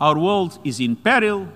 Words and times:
Our 0.00 0.16
world 0.16 0.58
is 0.64 0.80
in 0.80 0.96
peril 0.96 1.46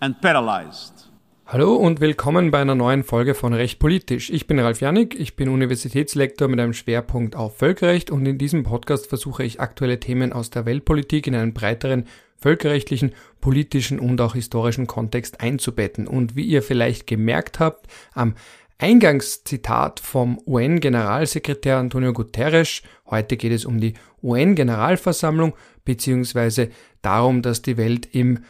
and 0.00 0.20
paralyzed. 0.20 1.08
Hallo 1.46 1.76
und 1.76 2.00
willkommen 2.00 2.50
bei 2.50 2.60
einer 2.60 2.74
neuen 2.74 3.04
Folge 3.04 3.36
von 3.36 3.54
Recht 3.54 3.78
Politisch. 3.78 4.28
Ich 4.30 4.48
bin 4.48 4.58
Ralf 4.58 4.80
Janik, 4.80 5.14
ich 5.14 5.36
bin 5.36 5.48
Universitätslektor 5.48 6.48
mit 6.48 6.58
einem 6.58 6.72
Schwerpunkt 6.72 7.36
auf 7.36 7.58
Völkerrecht 7.58 8.10
und 8.10 8.26
in 8.26 8.38
diesem 8.38 8.64
Podcast 8.64 9.06
versuche 9.06 9.44
ich 9.44 9.60
aktuelle 9.60 10.00
Themen 10.00 10.32
aus 10.32 10.50
der 10.50 10.66
Weltpolitik 10.66 11.28
in 11.28 11.36
einen 11.36 11.54
breiteren 11.54 12.06
völkerrechtlichen, 12.34 13.12
politischen 13.40 14.00
und 14.00 14.20
auch 14.20 14.34
historischen 14.34 14.88
Kontext 14.88 15.40
einzubetten. 15.40 16.08
Und 16.08 16.34
wie 16.34 16.44
ihr 16.44 16.64
vielleicht 16.64 17.06
gemerkt 17.06 17.60
habt, 17.60 17.86
am 18.14 18.34
Eingangszitat 18.78 20.00
vom 20.00 20.38
UN-Generalsekretär 20.46 21.78
Antonio 21.78 22.12
Guterres, 22.12 22.82
heute 23.06 23.38
geht 23.38 23.52
es 23.52 23.64
um 23.64 23.80
die 23.80 23.94
UN-Generalversammlung, 24.22 25.54
beziehungsweise 25.86 26.68
darum, 27.00 27.40
dass 27.40 27.62
die 27.62 27.78
Welt 27.78 28.06
im 28.12 28.40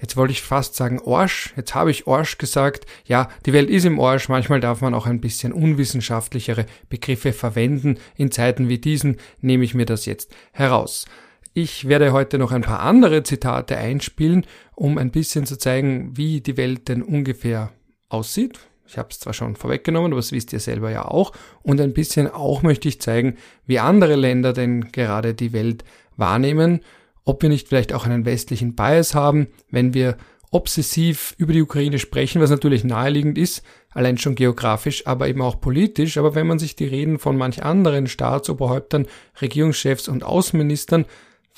Jetzt 0.00 0.16
wollte 0.16 0.30
ich 0.32 0.42
fast 0.42 0.76
sagen 0.76 1.00
Orsch, 1.00 1.52
jetzt 1.56 1.74
habe 1.74 1.90
ich 1.90 2.06
Orsch 2.06 2.38
gesagt. 2.38 2.86
Ja, 3.04 3.28
die 3.46 3.52
Welt 3.52 3.68
ist 3.68 3.84
im 3.84 3.98
Orsch, 3.98 4.28
manchmal 4.28 4.60
darf 4.60 4.80
man 4.80 4.94
auch 4.94 5.06
ein 5.06 5.20
bisschen 5.20 5.52
unwissenschaftlichere 5.52 6.66
Begriffe 6.88 7.32
verwenden. 7.32 7.98
In 8.14 8.30
Zeiten 8.30 8.68
wie 8.68 8.78
diesen 8.78 9.16
nehme 9.40 9.64
ich 9.64 9.74
mir 9.74 9.86
das 9.86 10.06
jetzt 10.06 10.32
heraus. 10.52 11.06
Ich 11.52 11.88
werde 11.88 12.12
heute 12.12 12.38
noch 12.38 12.52
ein 12.52 12.62
paar 12.62 12.80
andere 12.80 13.24
Zitate 13.24 13.76
einspielen, 13.76 14.46
um 14.76 14.98
ein 14.98 15.10
bisschen 15.10 15.46
zu 15.46 15.58
zeigen, 15.58 16.16
wie 16.16 16.40
die 16.40 16.56
Welt 16.56 16.88
denn 16.88 17.02
ungefähr 17.02 17.72
aussieht. 18.08 18.60
Ich 18.88 18.98
habe 18.98 19.08
es 19.10 19.20
zwar 19.20 19.34
schon 19.34 19.54
vorweggenommen, 19.54 20.12
aber 20.12 20.20
das 20.20 20.32
wisst 20.32 20.52
ihr 20.52 20.60
selber 20.60 20.90
ja 20.90 21.04
auch. 21.04 21.32
Und 21.62 21.80
ein 21.80 21.92
bisschen 21.92 22.26
auch 22.28 22.62
möchte 22.62 22.88
ich 22.88 23.00
zeigen, 23.00 23.36
wie 23.66 23.78
andere 23.78 24.16
Länder 24.16 24.52
denn 24.52 24.90
gerade 24.92 25.34
die 25.34 25.52
Welt 25.52 25.84
wahrnehmen 26.16 26.80
ob 27.28 27.42
wir 27.42 27.50
nicht 27.50 27.68
vielleicht 27.68 27.92
auch 27.92 28.06
einen 28.06 28.24
westlichen 28.24 28.74
Bias 28.74 29.14
haben, 29.14 29.48
wenn 29.70 29.92
wir 29.92 30.16
obsessiv 30.50 31.34
über 31.36 31.52
die 31.52 31.60
Ukraine 31.60 31.98
sprechen, 31.98 32.40
was 32.40 32.48
natürlich 32.48 32.84
naheliegend 32.84 33.36
ist, 33.36 33.62
allein 33.90 34.16
schon 34.16 34.34
geografisch, 34.34 35.06
aber 35.06 35.28
eben 35.28 35.42
auch 35.42 35.60
politisch. 35.60 36.16
Aber 36.16 36.34
wenn 36.34 36.46
man 36.46 36.58
sich 36.58 36.74
die 36.74 36.86
Reden 36.86 37.18
von 37.18 37.36
manch 37.36 37.62
anderen 37.62 38.06
Staatsoberhäuptern, 38.06 39.06
Regierungschefs 39.42 40.08
und 40.08 40.24
Außenministern 40.24 41.04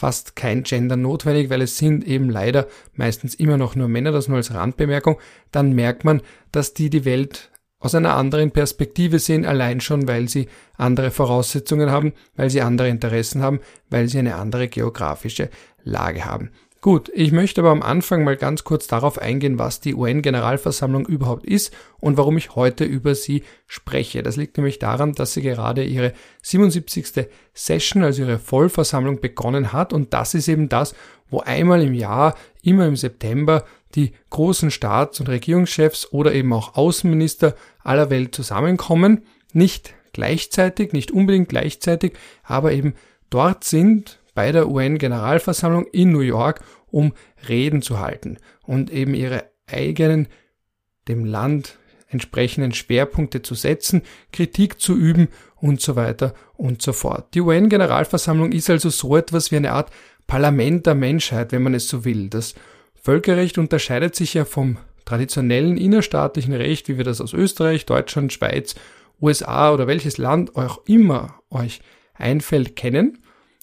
fast 0.00 0.34
kein 0.34 0.62
Gender 0.62 0.96
notwendig, 0.96 1.50
weil 1.50 1.60
es 1.60 1.76
sind 1.76 2.06
eben 2.06 2.30
leider 2.30 2.66
meistens 2.94 3.34
immer 3.34 3.58
noch 3.58 3.76
nur 3.76 3.86
Männer, 3.86 4.12
das 4.12 4.28
nur 4.28 4.38
als 4.38 4.54
Randbemerkung, 4.54 5.18
dann 5.52 5.74
merkt 5.74 6.04
man, 6.06 6.22
dass 6.52 6.72
die 6.72 6.88
die 6.88 7.04
Welt 7.04 7.50
aus 7.80 7.94
einer 7.94 8.16
anderen 8.16 8.50
Perspektive 8.50 9.18
sehen, 9.18 9.44
allein 9.44 9.82
schon, 9.82 10.08
weil 10.08 10.26
sie 10.26 10.48
andere 10.78 11.10
Voraussetzungen 11.10 11.90
haben, 11.90 12.14
weil 12.34 12.48
sie 12.48 12.62
andere 12.62 12.88
Interessen 12.88 13.42
haben, 13.42 13.60
weil 13.90 14.08
sie 14.08 14.18
eine 14.18 14.36
andere 14.36 14.68
geografische 14.68 15.50
Lage 15.84 16.24
haben. 16.24 16.50
Gut, 16.82 17.10
ich 17.14 17.30
möchte 17.30 17.60
aber 17.60 17.72
am 17.72 17.82
Anfang 17.82 18.24
mal 18.24 18.38
ganz 18.38 18.64
kurz 18.64 18.86
darauf 18.86 19.18
eingehen, 19.18 19.58
was 19.58 19.80
die 19.80 19.94
UN-Generalversammlung 19.94 21.04
überhaupt 21.04 21.44
ist 21.44 21.74
und 21.98 22.16
warum 22.16 22.38
ich 22.38 22.54
heute 22.54 22.84
über 22.84 23.14
sie 23.14 23.42
spreche. 23.66 24.22
Das 24.22 24.36
liegt 24.36 24.56
nämlich 24.56 24.78
daran, 24.78 25.12
dass 25.12 25.34
sie 25.34 25.42
gerade 25.42 25.84
ihre 25.84 26.14
77. 26.40 27.26
Session, 27.52 28.02
also 28.02 28.22
ihre 28.22 28.38
Vollversammlung 28.38 29.20
begonnen 29.20 29.74
hat 29.74 29.92
und 29.92 30.14
das 30.14 30.32
ist 30.32 30.48
eben 30.48 30.70
das, 30.70 30.94
wo 31.28 31.40
einmal 31.40 31.82
im 31.82 31.92
Jahr, 31.92 32.34
immer 32.62 32.86
im 32.86 32.96
September, 32.96 33.66
die 33.94 34.12
großen 34.30 34.70
Staats- 34.70 35.20
und 35.20 35.28
Regierungschefs 35.28 36.10
oder 36.12 36.32
eben 36.32 36.50
auch 36.54 36.76
Außenminister 36.76 37.56
aller 37.84 38.08
Welt 38.08 38.34
zusammenkommen, 38.34 39.24
nicht 39.52 39.92
gleichzeitig, 40.14 40.94
nicht 40.94 41.10
unbedingt 41.10 41.50
gleichzeitig, 41.50 42.14
aber 42.42 42.72
eben 42.72 42.94
dort 43.28 43.64
sind 43.64 44.19
bei 44.40 44.52
der 44.52 44.70
UN-Generalversammlung 44.70 45.84
in 45.92 46.12
New 46.12 46.20
York, 46.20 46.62
um 46.90 47.12
Reden 47.46 47.82
zu 47.82 48.00
halten 48.00 48.38
und 48.64 48.90
eben 48.90 49.12
ihre 49.12 49.50
eigenen, 49.66 50.28
dem 51.08 51.26
Land 51.26 51.76
entsprechenden 52.08 52.72
Schwerpunkte 52.72 53.42
zu 53.42 53.54
setzen, 53.54 54.00
Kritik 54.32 54.80
zu 54.80 54.96
üben 54.96 55.28
und 55.56 55.82
so 55.82 55.94
weiter 55.94 56.32
und 56.54 56.80
so 56.80 56.94
fort. 56.94 57.34
Die 57.34 57.42
UN-Generalversammlung 57.42 58.52
ist 58.52 58.70
also 58.70 58.88
so 58.88 59.14
etwas 59.14 59.50
wie 59.50 59.56
eine 59.56 59.72
Art 59.72 59.90
Parlament 60.26 60.86
der 60.86 60.94
Menschheit, 60.94 61.52
wenn 61.52 61.62
man 61.62 61.74
es 61.74 61.90
so 61.90 62.06
will. 62.06 62.30
Das 62.30 62.54
Völkerrecht 62.94 63.58
unterscheidet 63.58 64.16
sich 64.16 64.32
ja 64.32 64.46
vom 64.46 64.78
traditionellen 65.04 65.76
innerstaatlichen 65.76 66.54
Recht, 66.54 66.88
wie 66.88 66.96
wir 66.96 67.04
das 67.04 67.20
aus 67.20 67.34
Österreich, 67.34 67.84
Deutschland, 67.84 68.32
Schweiz, 68.32 68.74
USA 69.20 69.70
oder 69.70 69.86
welches 69.86 70.16
Land 70.16 70.56
auch 70.56 70.80
immer 70.86 71.42
euch 71.50 71.82
einfällt, 72.14 72.74
kennen, 72.74 73.18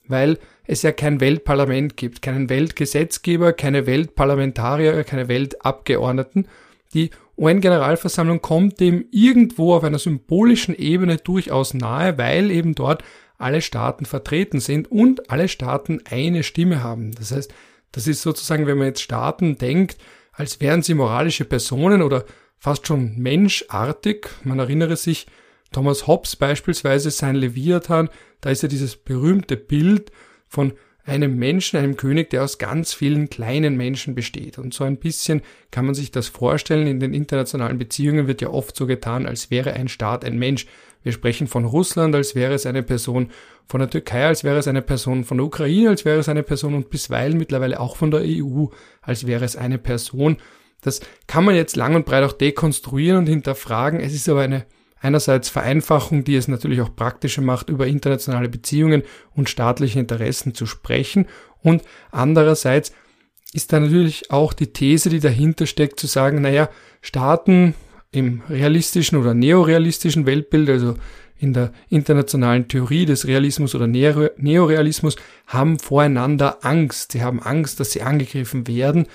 weil 0.09 0.38
es 0.66 0.81
ja 0.81 0.91
kein 0.91 1.22
Weltparlament 1.22 1.97
gibt, 1.97 2.22
keinen 2.22 2.50
Weltgesetzgeber, 2.50 3.53
keine 3.53 3.85
Weltparlamentarier, 3.85 5.03
keine 5.03 5.28
Weltabgeordneten. 5.28 6.47
Die 6.94 7.09
UN-Generalversammlung 7.38 8.41
kommt 8.41 8.79
dem 8.79 9.06
irgendwo 9.12 9.73
auf 9.73 9.84
einer 9.84 10.00
symbolischen 10.00 10.75
Ebene 10.75 11.18
durchaus 11.18 11.73
nahe, 11.73 12.18
weil 12.18 12.51
eben 12.51 12.75
dort 12.75 13.03
alle 13.38 13.62
Staaten 13.62 14.06
vertreten 14.06 14.59
sind 14.59 14.91
und 14.91 15.29
alle 15.29 15.47
Staaten 15.47 16.01
eine 16.09 16.44
Stimme 16.44 16.84
haben. 16.84 17.12
Das 17.12 17.31
heißt, 17.31 17.53
das 17.91 18.07
ist 18.07 18.22
sozusagen, 18.22 18.68
wenn 18.68 18.78
man 18.78 18.88
jetzt 18.88 19.01
Staaten 19.01 19.57
denkt, 19.57 19.97
als 20.31 20.59
wären 20.59 20.81
sie 20.81 20.94
moralische 20.94 21.45
Personen 21.45 22.01
oder 22.01 22.25
fast 22.57 22.88
schon 22.88 23.16
menschartig. 23.18 24.28
Man 24.44 24.59
erinnere 24.59 24.97
sich, 24.97 25.28
Thomas 25.72 26.07
Hobbes 26.07 26.35
beispielsweise, 26.35 27.11
sein 27.11 27.35
Leviathan, 27.35 28.09
da 28.41 28.50
ist 28.50 28.63
ja 28.63 28.69
dieses 28.69 28.95
berühmte 28.95 29.57
Bild 29.57 30.11
von 30.47 30.73
einem 31.07 31.38
Menschen, 31.38 31.78
einem 31.79 31.95
König, 31.95 32.29
der 32.29 32.44
aus 32.44 32.57
ganz 32.57 32.94
vielen 32.94 33.29
kleinen 33.29 33.77
Menschen 33.77 34.13
besteht. 34.13 34.57
Und 34.57 34.73
so 34.73 34.83
ein 34.83 34.97
bisschen 34.97 35.41
kann 35.72 35.85
man 35.85 35.95
sich 35.95 36.11
das 36.11 36.27
vorstellen. 36.27 36.85
In 36.85 37.00
den 37.00 37.13
internationalen 37.13 37.77
Beziehungen 37.77 38.27
wird 38.27 38.41
ja 38.41 38.50
oft 38.50 38.75
so 38.75 38.85
getan, 38.85 39.25
als 39.25 39.50
wäre 39.50 39.73
ein 39.73 39.88
Staat 39.88 40.25
ein 40.25 40.38
Mensch. 40.38 40.67
Wir 41.03 41.13
sprechen 41.13 41.47
von 41.47 41.63
Russland, 41.63 42.13
als 42.13 42.35
wäre 42.35 42.53
es 42.53 42.66
eine 42.66 42.83
Person, 42.83 43.31
von 43.67 43.79
der 43.79 43.89
Türkei, 43.89 44.25
als 44.25 44.44
wäre 44.44 44.57
es 44.57 44.67
eine 44.67 44.81
Person, 44.81 45.23
von 45.23 45.38
der 45.38 45.45
Ukraine, 45.45 45.89
als 45.89 46.03
wäre 46.03 46.19
es 46.19 46.27
eine 46.27 46.44
Person 46.44 46.73
und 46.73 46.89
bisweilen 46.89 47.38
mittlerweile 47.38 47.79
auch 47.79 47.95
von 47.95 48.11
der 48.11 48.22
EU, 48.25 48.66
als 49.01 49.25
wäre 49.25 49.45
es 49.45 49.56
eine 49.56 49.77
Person. 49.77 50.38
Das 50.81 51.00
kann 51.27 51.45
man 51.45 51.56
jetzt 51.56 51.77
lang 51.77 51.95
und 51.95 52.06
breit 52.06 52.23
auch 52.23 52.33
dekonstruieren 52.33 53.19
und 53.19 53.27
hinterfragen. 53.27 54.01
Es 54.01 54.13
ist 54.13 54.27
aber 54.27 54.41
eine 54.41 54.66
einerseits 55.00 55.50
Vereinfachung, 55.50 56.24
die 56.24 56.35
es 56.35 56.47
natürlich 56.47 56.81
auch 56.81 56.96
praktischer 56.96 57.41
macht, 57.41 57.69
über 57.69 57.88
internationale 57.88 58.50
Beziehungen 58.50 59.03
und 59.35 59.50
staatliche 59.50 60.00
Interessen 60.00 60.53
zu 60.53 60.66
sprechen 60.66 61.28
und 61.62 61.84
andererseits 62.12 62.94
ist 63.53 63.74
da 63.74 63.80
natürlich 63.80 64.30
auch 64.31 64.53
die 64.53 64.74
These, 64.74 65.09
die 65.09 65.19
dahinter 65.19 65.66
steckt, 65.66 66.00
zu 66.00 66.07
sagen, 66.07 66.41
naja, 66.41 66.69
Staaten 67.02 67.75
im 68.12 68.41
realistischen 68.50 69.18
oder 69.18 69.34
neorealistischen 69.34 70.25
Weltbild, 70.25 70.69
also 70.69 70.96
in 71.40 71.53
der 71.53 71.72
internationalen 71.90 72.68
Theorie 72.68 73.06
des 73.06 73.28
Realismus 73.28 73.75
oder 73.75 73.88
Neorealismus, 73.88 75.18
haben 75.46 75.80
voreinander 75.80 76.66
Angst. 76.66 77.12
Sie 77.12 77.22
haben 77.22 77.41
Angst, 77.41 77.80
dass 77.80 77.91
sie 77.91 78.02
angegriffen 78.02 78.68
werden. 78.68 79.07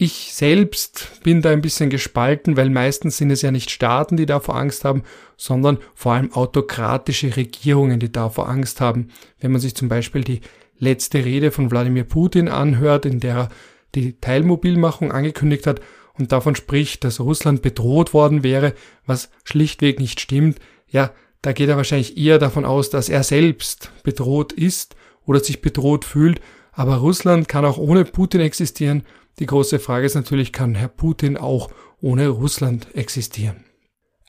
Ich 0.00 0.32
selbst 0.32 1.22
bin 1.24 1.42
da 1.42 1.50
ein 1.50 1.60
bisschen 1.60 1.90
gespalten, 1.90 2.56
weil 2.56 2.70
meistens 2.70 3.16
sind 3.16 3.32
es 3.32 3.42
ja 3.42 3.50
nicht 3.50 3.68
Staaten, 3.68 4.16
die 4.16 4.26
davor 4.26 4.54
Angst 4.54 4.84
haben, 4.84 5.02
sondern 5.36 5.78
vor 5.92 6.12
allem 6.12 6.32
autokratische 6.32 7.36
Regierungen, 7.36 7.98
die 7.98 8.12
davor 8.12 8.48
Angst 8.48 8.80
haben. 8.80 9.08
Wenn 9.40 9.50
man 9.50 9.60
sich 9.60 9.74
zum 9.74 9.88
Beispiel 9.88 10.22
die 10.22 10.40
letzte 10.78 11.24
Rede 11.24 11.50
von 11.50 11.72
Wladimir 11.72 12.04
Putin 12.04 12.48
anhört, 12.48 13.06
in 13.06 13.18
der 13.18 13.34
er 13.34 13.48
die 13.96 14.20
Teilmobilmachung 14.20 15.10
angekündigt 15.10 15.66
hat, 15.66 15.80
und 16.14 16.30
davon 16.30 16.54
spricht, 16.54 17.02
dass 17.02 17.18
Russland 17.18 17.62
bedroht 17.62 18.14
worden 18.14 18.44
wäre, 18.44 18.74
was 19.04 19.30
schlichtweg 19.42 19.98
nicht 19.98 20.20
stimmt, 20.20 20.58
ja, 20.88 21.12
da 21.42 21.52
geht 21.52 21.68
er 21.68 21.76
wahrscheinlich 21.76 22.16
eher 22.16 22.38
davon 22.38 22.64
aus, 22.64 22.90
dass 22.90 23.08
er 23.08 23.24
selbst 23.24 23.90
bedroht 24.04 24.52
ist 24.52 24.94
oder 25.26 25.40
sich 25.40 25.60
bedroht 25.60 26.04
fühlt. 26.04 26.40
Aber 26.72 26.96
Russland 26.96 27.48
kann 27.48 27.64
auch 27.64 27.78
ohne 27.78 28.04
Putin 28.04 28.40
existieren. 28.40 29.04
Die 29.38 29.46
große 29.46 29.78
Frage 29.78 30.06
ist 30.06 30.14
natürlich, 30.14 30.52
kann 30.52 30.74
Herr 30.74 30.88
Putin 30.88 31.36
auch 31.36 31.70
ohne 32.00 32.28
Russland 32.28 32.94
existieren? 32.94 33.64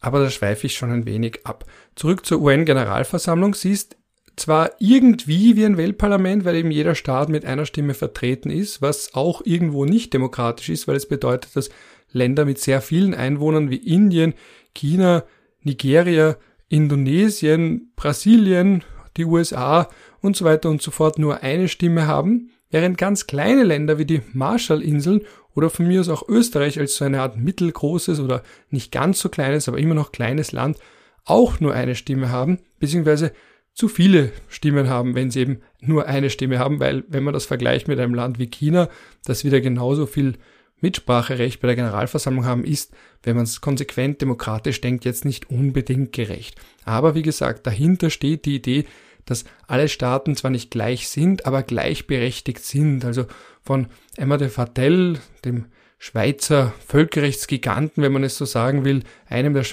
Aber 0.01 0.19
da 0.19 0.29
schweife 0.29 0.67
ich 0.67 0.75
schon 0.75 0.91
ein 0.91 1.05
wenig 1.05 1.45
ab. 1.45 1.65
Zurück 1.95 2.25
zur 2.25 2.41
UN-Generalversammlung. 2.41 3.53
Sie 3.53 3.71
ist 3.71 3.97
zwar 4.35 4.71
irgendwie 4.79 5.55
wie 5.55 5.65
ein 5.65 5.77
Weltparlament, 5.77 6.45
weil 6.45 6.55
eben 6.55 6.71
jeder 6.71 6.95
Staat 6.95 7.29
mit 7.29 7.43
einer 7.43 7.65
Stimme 7.65 7.93
vertreten 7.93 8.49
ist, 8.49 8.81
was 8.81 9.13
auch 9.13 9.41
irgendwo 9.45 9.85
nicht 9.85 10.13
demokratisch 10.13 10.69
ist, 10.69 10.87
weil 10.87 10.95
es 10.95 11.07
bedeutet, 11.07 11.55
dass 11.55 11.69
Länder 12.11 12.45
mit 12.45 12.59
sehr 12.59 12.81
vielen 12.81 13.13
Einwohnern 13.13 13.69
wie 13.69 13.75
Indien, 13.75 14.33
China, 14.73 15.23
Nigeria, 15.61 16.37
Indonesien, 16.69 17.91
Brasilien, 17.95 18.83
die 19.17 19.25
USA 19.25 19.89
und 20.21 20.37
so 20.37 20.45
weiter 20.45 20.69
und 20.69 20.81
so 20.81 20.91
fort 20.91 21.19
nur 21.19 21.43
eine 21.43 21.67
Stimme 21.67 22.07
haben, 22.07 22.51
während 22.69 22.97
ganz 22.97 23.27
kleine 23.27 23.63
Länder 23.63 23.97
wie 23.97 24.05
die 24.05 24.21
Marshallinseln 24.33 25.21
oder 25.55 25.69
von 25.69 25.87
mir 25.87 26.01
aus 26.01 26.09
auch 26.09 26.27
Österreich 26.27 26.79
als 26.79 26.95
so 26.95 27.05
eine 27.05 27.21
Art 27.21 27.37
mittelgroßes 27.37 28.19
oder 28.19 28.43
nicht 28.69 28.91
ganz 28.91 29.19
so 29.19 29.29
kleines, 29.29 29.67
aber 29.67 29.79
immer 29.79 29.95
noch 29.95 30.11
kleines 30.11 30.51
Land 30.51 30.77
auch 31.25 31.59
nur 31.59 31.73
eine 31.73 31.95
Stimme 31.95 32.29
haben, 32.29 32.59
beziehungsweise 32.79 33.33
zu 33.73 33.87
viele 33.87 34.31
Stimmen 34.47 34.89
haben, 34.89 35.15
wenn 35.15 35.31
sie 35.31 35.41
eben 35.41 35.61
nur 35.79 36.07
eine 36.07 36.29
Stimme 36.29 36.59
haben, 36.59 36.79
weil 36.79 37.03
wenn 37.07 37.23
man 37.23 37.33
das 37.33 37.45
vergleicht 37.45 37.87
mit 37.87 37.99
einem 37.99 38.13
Land 38.13 38.39
wie 38.39 38.47
China, 38.47 38.89
das 39.25 39.43
wieder 39.43 39.61
genauso 39.61 40.05
viel 40.05 40.35
Mitspracherecht 40.81 41.61
bei 41.61 41.67
der 41.67 41.75
Generalversammlung 41.75 42.45
haben, 42.45 42.63
ist, 42.63 42.93
wenn 43.23 43.35
man 43.35 43.43
es 43.43 43.61
konsequent 43.61 44.21
demokratisch 44.21 44.81
denkt, 44.81 45.05
jetzt 45.05 45.25
nicht 45.25 45.49
unbedingt 45.49 46.13
gerecht. 46.13 46.59
Aber 46.85 47.15
wie 47.15 47.21
gesagt, 47.21 47.67
dahinter 47.67 48.09
steht 48.09 48.45
die 48.45 48.55
Idee, 48.55 48.85
dass 49.29 49.45
alle 49.67 49.87
Staaten 49.87 50.35
zwar 50.35 50.51
nicht 50.51 50.71
gleich 50.71 51.07
sind, 51.07 51.45
aber 51.45 51.63
gleichberechtigt 51.63 52.63
sind. 52.63 53.05
Also 53.05 53.25
von 53.61 53.87
Emma 54.17 54.37
de 54.37 54.49
Vatel, 54.49 55.19
dem 55.45 55.65
Schweizer 55.97 56.73
Völkerrechtsgiganten, 56.87 58.01
wenn 58.01 58.13
man 58.13 58.23
es 58.23 58.37
so 58.37 58.45
sagen 58.45 58.85
will, 58.85 59.03
einem 59.27 59.53
der, 59.53 59.65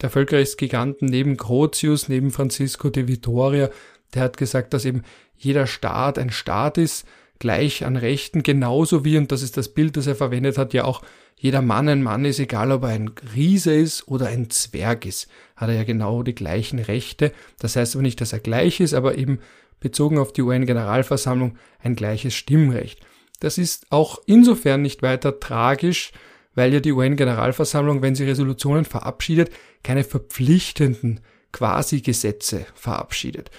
der 0.00 0.10
Völkerrechtsgiganten 0.10 1.06
neben 1.06 1.36
Grotius, 1.36 2.08
neben 2.08 2.30
Francisco 2.30 2.88
de 2.88 3.08
Vitoria, 3.08 3.70
der 4.14 4.22
hat 4.22 4.38
gesagt, 4.38 4.72
dass 4.72 4.86
eben 4.86 5.02
jeder 5.36 5.66
Staat 5.66 6.18
ein 6.18 6.30
Staat 6.30 6.78
ist, 6.78 7.06
gleich 7.38 7.84
an 7.84 7.96
Rechten, 7.96 8.42
genauso 8.42 9.04
wie, 9.04 9.18
und 9.18 9.30
das 9.30 9.42
ist 9.42 9.58
das 9.58 9.68
Bild, 9.68 9.96
das 9.96 10.06
er 10.06 10.16
verwendet 10.16 10.56
hat, 10.56 10.72
ja 10.72 10.84
auch 10.84 11.02
jeder 11.38 11.60
Mann 11.60 11.88
ein 11.88 12.02
Mann 12.02 12.24
ist, 12.24 12.38
egal 12.38 12.72
ob 12.72 12.84
er 12.84 12.88
ein 12.90 13.10
Riese 13.34 13.74
ist 13.74 14.08
oder 14.08 14.26
ein 14.26 14.48
Zwerg 14.48 15.04
ist, 15.04 15.28
hat 15.54 15.68
er 15.68 15.74
ja 15.74 15.84
genau 15.84 16.22
die 16.22 16.34
gleichen 16.34 16.78
Rechte. 16.78 17.32
Das 17.58 17.76
heißt 17.76 17.94
aber 17.94 18.02
nicht, 18.02 18.20
dass 18.20 18.32
er 18.32 18.40
gleich 18.40 18.80
ist, 18.80 18.94
aber 18.94 19.18
eben 19.18 19.40
bezogen 19.78 20.18
auf 20.18 20.32
die 20.32 20.42
UN-Generalversammlung 20.42 21.58
ein 21.78 21.94
gleiches 21.94 22.34
Stimmrecht. 22.34 23.00
Das 23.40 23.58
ist 23.58 23.86
auch 23.90 24.22
insofern 24.24 24.80
nicht 24.80 25.02
weiter 25.02 25.38
tragisch, 25.38 26.12
weil 26.54 26.72
ja 26.72 26.80
die 26.80 26.92
UN-Generalversammlung, 26.92 28.00
wenn 28.00 28.14
sie 28.14 28.24
Resolutionen 28.24 28.86
verabschiedet, 28.86 29.50
keine 29.82 30.04
verpflichtenden 30.04 31.20
Quasi-Gesetze 31.52 32.66
verabschiedet. 32.74 33.50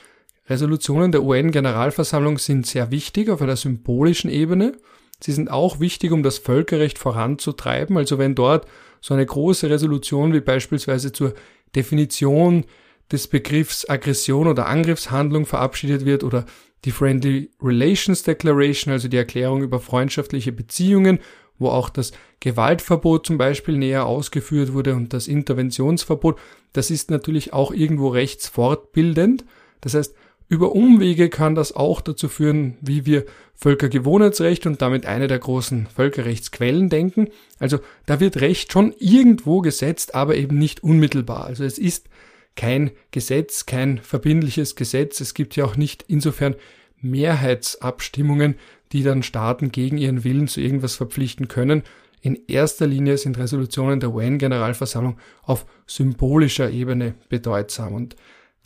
Resolutionen 0.49 1.11
der 1.11 1.23
UN-Generalversammlung 1.23 2.39
sind 2.39 2.65
sehr 2.65 2.89
wichtig 2.89 3.29
auf 3.29 3.41
einer 3.41 3.55
symbolischen 3.55 4.31
Ebene. 4.31 4.73
Sie 5.19 5.31
sind 5.31 5.49
auch 5.49 5.79
wichtig, 5.79 6.11
um 6.11 6.23
das 6.23 6.37
Völkerrecht 6.37 6.97
voranzutreiben. 6.99 7.97
Also 7.97 8.17
wenn 8.17 8.35
dort 8.35 8.67
so 9.01 9.13
eine 9.13 9.25
große 9.25 9.69
Resolution 9.69 10.33
wie 10.33 10.41
beispielsweise 10.41 11.11
zur 11.11 11.33
Definition 11.75 12.65
des 13.11 13.27
Begriffs 13.27 13.87
Aggression 13.89 14.47
oder 14.47 14.67
Angriffshandlung 14.67 15.45
verabschiedet 15.45 16.05
wird 16.05 16.23
oder 16.23 16.45
die 16.85 16.91
Friendly 16.91 17.49
Relations 17.61 18.23
Declaration, 18.23 18.91
also 18.91 19.07
die 19.07 19.17
Erklärung 19.17 19.63
über 19.63 19.79
freundschaftliche 19.79 20.51
Beziehungen, 20.51 21.19
wo 21.57 21.69
auch 21.69 21.89
das 21.89 22.11
Gewaltverbot 22.39 23.25
zum 23.25 23.37
Beispiel 23.37 23.77
näher 23.77 24.05
ausgeführt 24.05 24.73
wurde 24.73 24.95
und 24.95 25.13
das 25.13 25.27
Interventionsverbot, 25.27 26.37
das 26.73 26.91
ist 26.91 27.09
natürlich 27.09 27.53
auch 27.53 27.71
irgendwo 27.71 28.09
rechtsfortbildend. 28.09 29.45
Das 29.81 29.95
heißt, 29.95 30.13
über 30.49 30.73
Umwege 30.73 31.29
kann 31.29 31.55
das 31.55 31.75
auch 31.75 32.01
dazu 32.01 32.29
führen, 32.29 32.77
wie 32.81 33.05
wir 33.05 33.25
Völkergewohnheitsrecht 33.55 34.65
und 34.65 34.81
damit 34.81 35.05
eine 35.05 35.27
der 35.27 35.39
großen 35.39 35.87
Völkerrechtsquellen 35.87 36.89
denken. 36.89 37.29
Also 37.59 37.79
da 38.05 38.19
wird 38.19 38.39
Recht 38.39 38.71
schon 38.71 38.93
irgendwo 38.99 39.61
gesetzt, 39.61 40.15
aber 40.15 40.35
eben 40.35 40.57
nicht 40.57 40.83
unmittelbar. 40.83 41.45
Also 41.45 41.63
es 41.63 41.77
ist 41.77 42.07
kein 42.55 42.91
Gesetz, 43.11 43.65
kein 43.65 43.97
verbindliches 43.97 44.75
Gesetz. 44.75 45.19
Es 45.21 45.33
gibt 45.33 45.55
ja 45.55 45.65
auch 45.65 45.75
nicht 45.75 46.05
insofern 46.07 46.55
Mehrheitsabstimmungen, 47.01 48.55
die 48.91 49.03
dann 49.03 49.23
Staaten 49.23 49.71
gegen 49.71 49.97
ihren 49.97 50.23
Willen 50.23 50.47
zu 50.47 50.61
irgendwas 50.61 50.95
verpflichten 50.95 51.47
können. 51.47 51.83
In 52.21 52.39
erster 52.47 52.87
Linie 52.87 53.17
sind 53.17 53.37
Resolutionen 53.37 53.99
der 53.99 54.13
UN-Generalversammlung 54.13 55.17
auf 55.43 55.65
symbolischer 55.85 56.69
Ebene 56.71 57.15
bedeutsam. 57.29 57.93
Und 57.93 58.15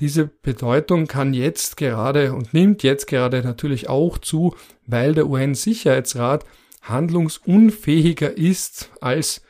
diese 0.01 0.25
Bedeutung 0.25 1.05
kann 1.05 1.33
jetzt 1.33 1.77
gerade 1.77 2.33
und 2.33 2.55
nimmt 2.55 2.81
jetzt 2.81 3.05
gerade 3.05 3.43
natürlich 3.43 3.87
auch 3.87 4.17
zu, 4.17 4.55
weil 4.87 5.13
der 5.13 5.27
UN-Sicherheitsrat 5.27 6.43
handlungsunfähiger 6.81 8.35
ist 8.35 8.89
als, 8.99 9.43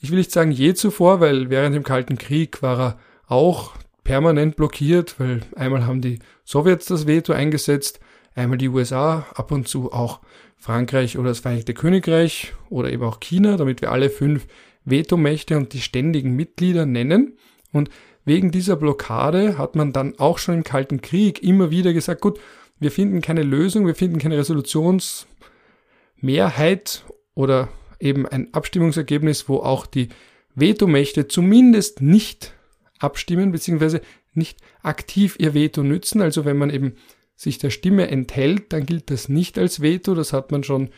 ich 0.00 0.10
will 0.10 0.18
nicht 0.18 0.32
sagen 0.32 0.50
je 0.50 0.72
zuvor, 0.72 1.20
weil 1.20 1.50
während 1.50 1.76
dem 1.76 1.82
Kalten 1.82 2.16
Krieg 2.16 2.62
war 2.62 2.80
er 2.80 2.98
auch 3.26 3.74
permanent 4.04 4.56
blockiert, 4.56 5.20
weil 5.20 5.42
einmal 5.54 5.86
haben 5.86 6.00
die 6.00 6.18
Sowjets 6.44 6.86
das 6.86 7.06
Veto 7.06 7.34
eingesetzt, 7.34 8.00
einmal 8.34 8.56
die 8.56 8.70
USA, 8.70 9.26
ab 9.34 9.52
und 9.52 9.68
zu 9.68 9.92
auch 9.92 10.20
Frankreich 10.56 11.18
oder 11.18 11.28
das 11.28 11.40
Vereinigte 11.40 11.74
Königreich 11.74 12.54
oder 12.70 12.90
eben 12.90 13.02
auch 13.02 13.20
China, 13.20 13.58
damit 13.58 13.82
wir 13.82 13.92
alle 13.92 14.08
fünf 14.08 14.46
Vetomächte 14.86 15.58
und 15.58 15.74
die 15.74 15.82
ständigen 15.82 16.34
Mitglieder 16.34 16.86
nennen. 16.86 17.36
Und 17.70 17.90
Wegen 18.24 18.50
dieser 18.50 18.76
Blockade 18.76 19.58
hat 19.58 19.76
man 19.76 19.92
dann 19.92 20.18
auch 20.18 20.38
schon 20.38 20.54
im 20.54 20.64
Kalten 20.64 21.02
Krieg 21.02 21.42
immer 21.42 21.70
wieder 21.70 21.92
gesagt, 21.92 22.22
gut, 22.22 22.40
wir 22.80 22.90
finden 22.90 23.20
keine 23.20 23.42
Lösung, 23.42 23.86
wir 23.86 23.94
finden 23.94 24.18
keine 24.18 24.38
Resolutionsmehrheit 24.38 27.04
oder 27.34 27.68
eben 28.00 28.26
ein 28.26 28.52
Abstimmungsergebnis, 28.52 29.48
wo 29.48 29.58
auch 29.58 29.86
die 29.86 30.08
Vetomächte 30.54 31.28
zumindest 31.28 32.00
nicht 32.00 32.54
abstimmen, 32.98 33.52
beziehungsweise 33.52 34.00
nicht 34.32 34.60
aktiv 34.82 35.36
ihr 35.38 35.54
Veto 35.54 35.82
nützen. 35.82 36.22
Also 36.22 36.44
wenn 36.44 36.56
man 36.56 36.70
eben 36.70 36.94
sich 37.36 37.58
der 37.58 37.70
Stimme 37.70 38.08
enthält, 38.08 38.72
dann 38.72 38.86
gilt 38.86 39.10
das 39.10 39.28
nicht 39.28 39.58
als 39.58 39.80
Veto. 39.80 40.14
Das 40.14 40.32
hat 40.32 40.52
man 40.52 40.64
schon 40.64 40.90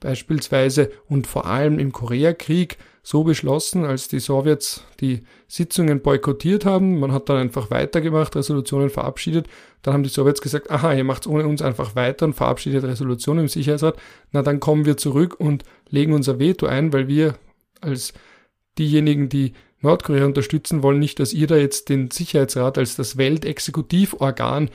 beispielsweise 0.00 0.90
und 1.08 1.26
vor 1.26 1.46
allem 1.46 1.78
im 1.78 1.92
Koreakrieg 1.92 2.78
so 3.02 3.24
beschlossen, 3.24 3.84
als 3.86 4.08
die 4.08 4.20
Sowjets 4.20 4.84
die 5.00 5.22
Sitzungen 5.46 6.02
boykottiert 6.02 6.66
haben. 6.66 7.00
Man 7.00 7.12
hat 7.12 7.28
dann 7.30 7.38
einfach 7.38 7.70
weitergemacht, 7.70 8.36
Resolutionen 8.36 8.90
verabschiedet. 8.90 9.46
Dann 9.80 9.94
haben 9.94 10.02
die 10.02 10.10
Sowjets 10.10 10.42
gesagt, 10.42 10.70
aha, 10.70 10.92
ihr 10.92 11.04
macht 11.04 11.26
ohne 11.26 11.46
uns 11.46 11.62
einfach 11.62 11.96
weiter 11.96 12.26
und 12.26 12.34
verabschiedet 12.34 12.84
Resolutionen 12.84 13.44
im 13.44 13.48
Sicherheitsrat. 13.48 13.96
Na, 14.32 14.42
dann 14.42 14.60
kommen 14.60 14.84
wir 14.84 14.98
zurück 14.98 15.40
und 15.40 15.64
legen 15.88 16.12
unser 16.12 16.38
Veto 16.38 16.66
ein, 16.66 16.92
weil 16.92 17.08
wir 17.08 17.34
als 17.80 18.12
diejenigen, 18.78 19.28
die 19.28 19.54
Nordkorea 19.80 20.26
unterstützen 20.26 20.82
wollen, 20.82 20.98
nicht, 20.98 21.18
dass 21.18 21.32
ihr 21.32 21.46
da 21.46 21.56
jetzt 21.56 21.88
den 21.88 22.10
Sicherheitsrat 22.10 22.76
als 22.78 22.96
das 22.96 23.16
Weltexekutivorgan 23.16 24.70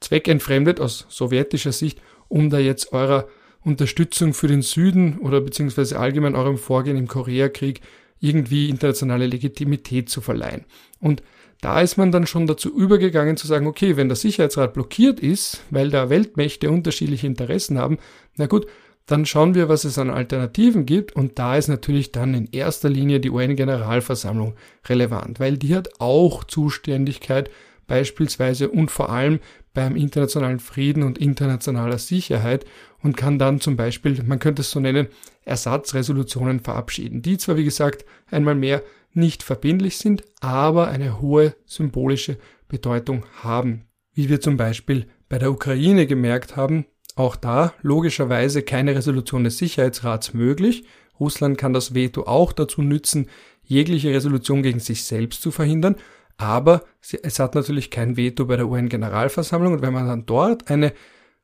zweckentfremdet 0.00 0.80
aus 0.80 1.06
sowjetischer 1.08 1.72
Sicht, 1.72 2.00
um 2.28 2.50
da 2.50 2.58
jetzt 2.58 2.92
eurer 2.92 3.28
Unterstützung 3.64 4.34
für 4.34 4.48
den 4.48 4.62
Süden 4.62 5.18
oder 5.18 5.40
beziehungsweise 5.40 5.98
allgemein 5.98 6.36
eurem 6.36 6.58
Vorgehen 6.58 6.96
im 6.96 7.08
Koreakrieg 7.08 7.80
irgendwie 8.20 8.68
internationale 8.68 9.26
Legitimität 9.26 10.08
zu 10.08 10.20
verleihen. 10.20 10.64
Und 11.00 11.22
da 11.60 11.80
ist 11.80 11.96
man 11.96 12.12
dann 12.12 12.26
schon 12.26 12.46
dazu 12.46 12.72
übergegangen 12.72 13.36
zu 13.36 13.46
sagen, 13.46 13.66
okay, 13.66 13.96
wenn 13.96 14.08
der 14.08 14.16
Sicherheitsrat 14.16 14.74
blockiert 14.74 15.20
ist, 15.20 15.64
weil 15.70 15.90
da 15.90 16.08
Weltmächte 16.08 16.70
unterschiedliche 16.70 17.26
Interessen 17.26 17.78
haben, 17.78 17.98
na 18.36 18.46
gut, 18.46 18.66
dann 19.06 19.24
schauen 19.24 19.54
wir, 19.54 19.68
was 19.68 19.84
es 19.84 19.98
an 19.98 20.10
Alternativen 20.10 20.84
gibt. 20.84 21.16
Und 21.16 21.38
da 21.38 21.56
ist 21.56 21.68
natürlich 21.68 22.12
dann 22.12 22.34
in 22.34 22.48
erster 22.52 22.90
Linie 22.90 23.20
die 23.20 23.30
UN-Generalversammlung 23.30 24.54
relevant, 24.86 25.40
weil 25.40 25.56
die 25.56 25.74
hat 25.74 25.88
auch 25.98 26.44
Zuständigkeit 26.44 27.50
beispielsweise 27.86 28.68
und 28.68 28.90
vor 28.90 29.10
allem 29.10 29.40
beim 29.74 29.96
internationalen 29.96 30.60
Frieden 30.60 31.02
und 31.02 31.18
internationaler 31.18 31.98
Sicherheit 31.98 32.64
und 33.02 33.16
kann 33.16 33.38
dann 33.38 33.60
zum 33.60 33.76
Beispiel, 33.76 34.22
man 34.24 34.38
könnte 34.38 34.62
es 34.62 34.70
so 34.70 34.80
nennen, 34.80 35.08
Ersatzresolutionen 35.44 36.60
verabschieden, 36.60 37.22
die 37.22 37.38
zwar 37.38 37.56
wie 37.56 37.64
gesagt 37.64 38.04
einmal 38.30 38.54
mehr 38.54 38.82
nicht 39.12 39.42
verbindlich 39.42 39.96
sind, 39.98 40.24
aber 40.40 40.88
eine 40.88 41.20
hohe 41.20 41.54
symbolische 41.66 42.38
Bedeutung 42.68 43.24
haben. 43.42 43.84
Wie 44.14 44.28
wir 44.28 44.40
zum 44.40 44.56
Beispiel 44.56 45.06
bei 45.28 45.38
der 45.38 45.50
Ukraine 45.50 46.06
gemerkt 46.06 46.56
haben, 46.56 46.86
auch 47.14 47.36
da 47.36 47.72
logischerweise 47.82 48.62
keine 48.62 48.94
Resolution 48.94 49.44
des 49.44 49.58
Sicherheitsrats 49.58 50.34
möglich. 50.34 50.84
Russland 51.18 51.58
kann 51.58 51.72
das 51.72 51.94
Veto 51.94 52.22
auch 52.24 52.52
dazu 52.52 52.82
nützen, 52.82 53.28
jegliche 53.62 54.10
Resolution 54.10 54.62
gegen 54.62 54.80
sich 54.80 55.04
selbst 55.04 55.42
zu 55.42 55.50
verhindern, 55.50 55.96
aber 56.38 56.84
es 57.00 57.38
hat 57.38 57.54
natürlich 57.56 57.90
kein 57.90 58.16
Veto 58.16 58.46
bei 58.46 58.56
der 58.56 58.68
UN-Generalversammlung 58.68 59.74
und 59.74 59.82
wenn 59.82 59.92
man 59.92 60.06
dann 60.06 60.24
dort 60.24 60.70
eine 60.70 60.92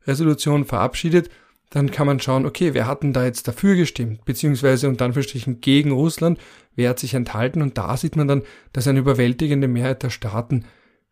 Resolution 0.07 0.65
verabschiedet, 0.65 1.29
dann 1.69 1.91
kann 1.91 2.07
man 2.07 2.21
schauen, 2.21 2.45
okay, 2.45 2.73
wer 2.73 2.87
hat 2.87 3.03
denn 3.03 3.11
da 3.11 3.25
jetzt 3.25 3.47
dafür 3.47 3.75
gestimmt, 3.75 4.23
beziehungsweise 4.23 4.87
unter 4.87 5.05
Anführungsstrichen 5.05 5.59
gegen 5.59 5.91
Russland, 5.91 6.39
wer 6.75 6.91
hat 6.91 6.99
sich 6.99 7.13
enthalten? 7.13 7.61
Und 7.61 7.77
da 7.77 7.97
sieht 7.97 8.15
man 8.15 8.27
dann, 8.27 8.43
dass 8.71 8.87
eine 8.87 8.99
überwältigende 8.99 9.67
Mehrheit 9.67 10.01
der 10.01 10.09
Staaten 10.09 10.63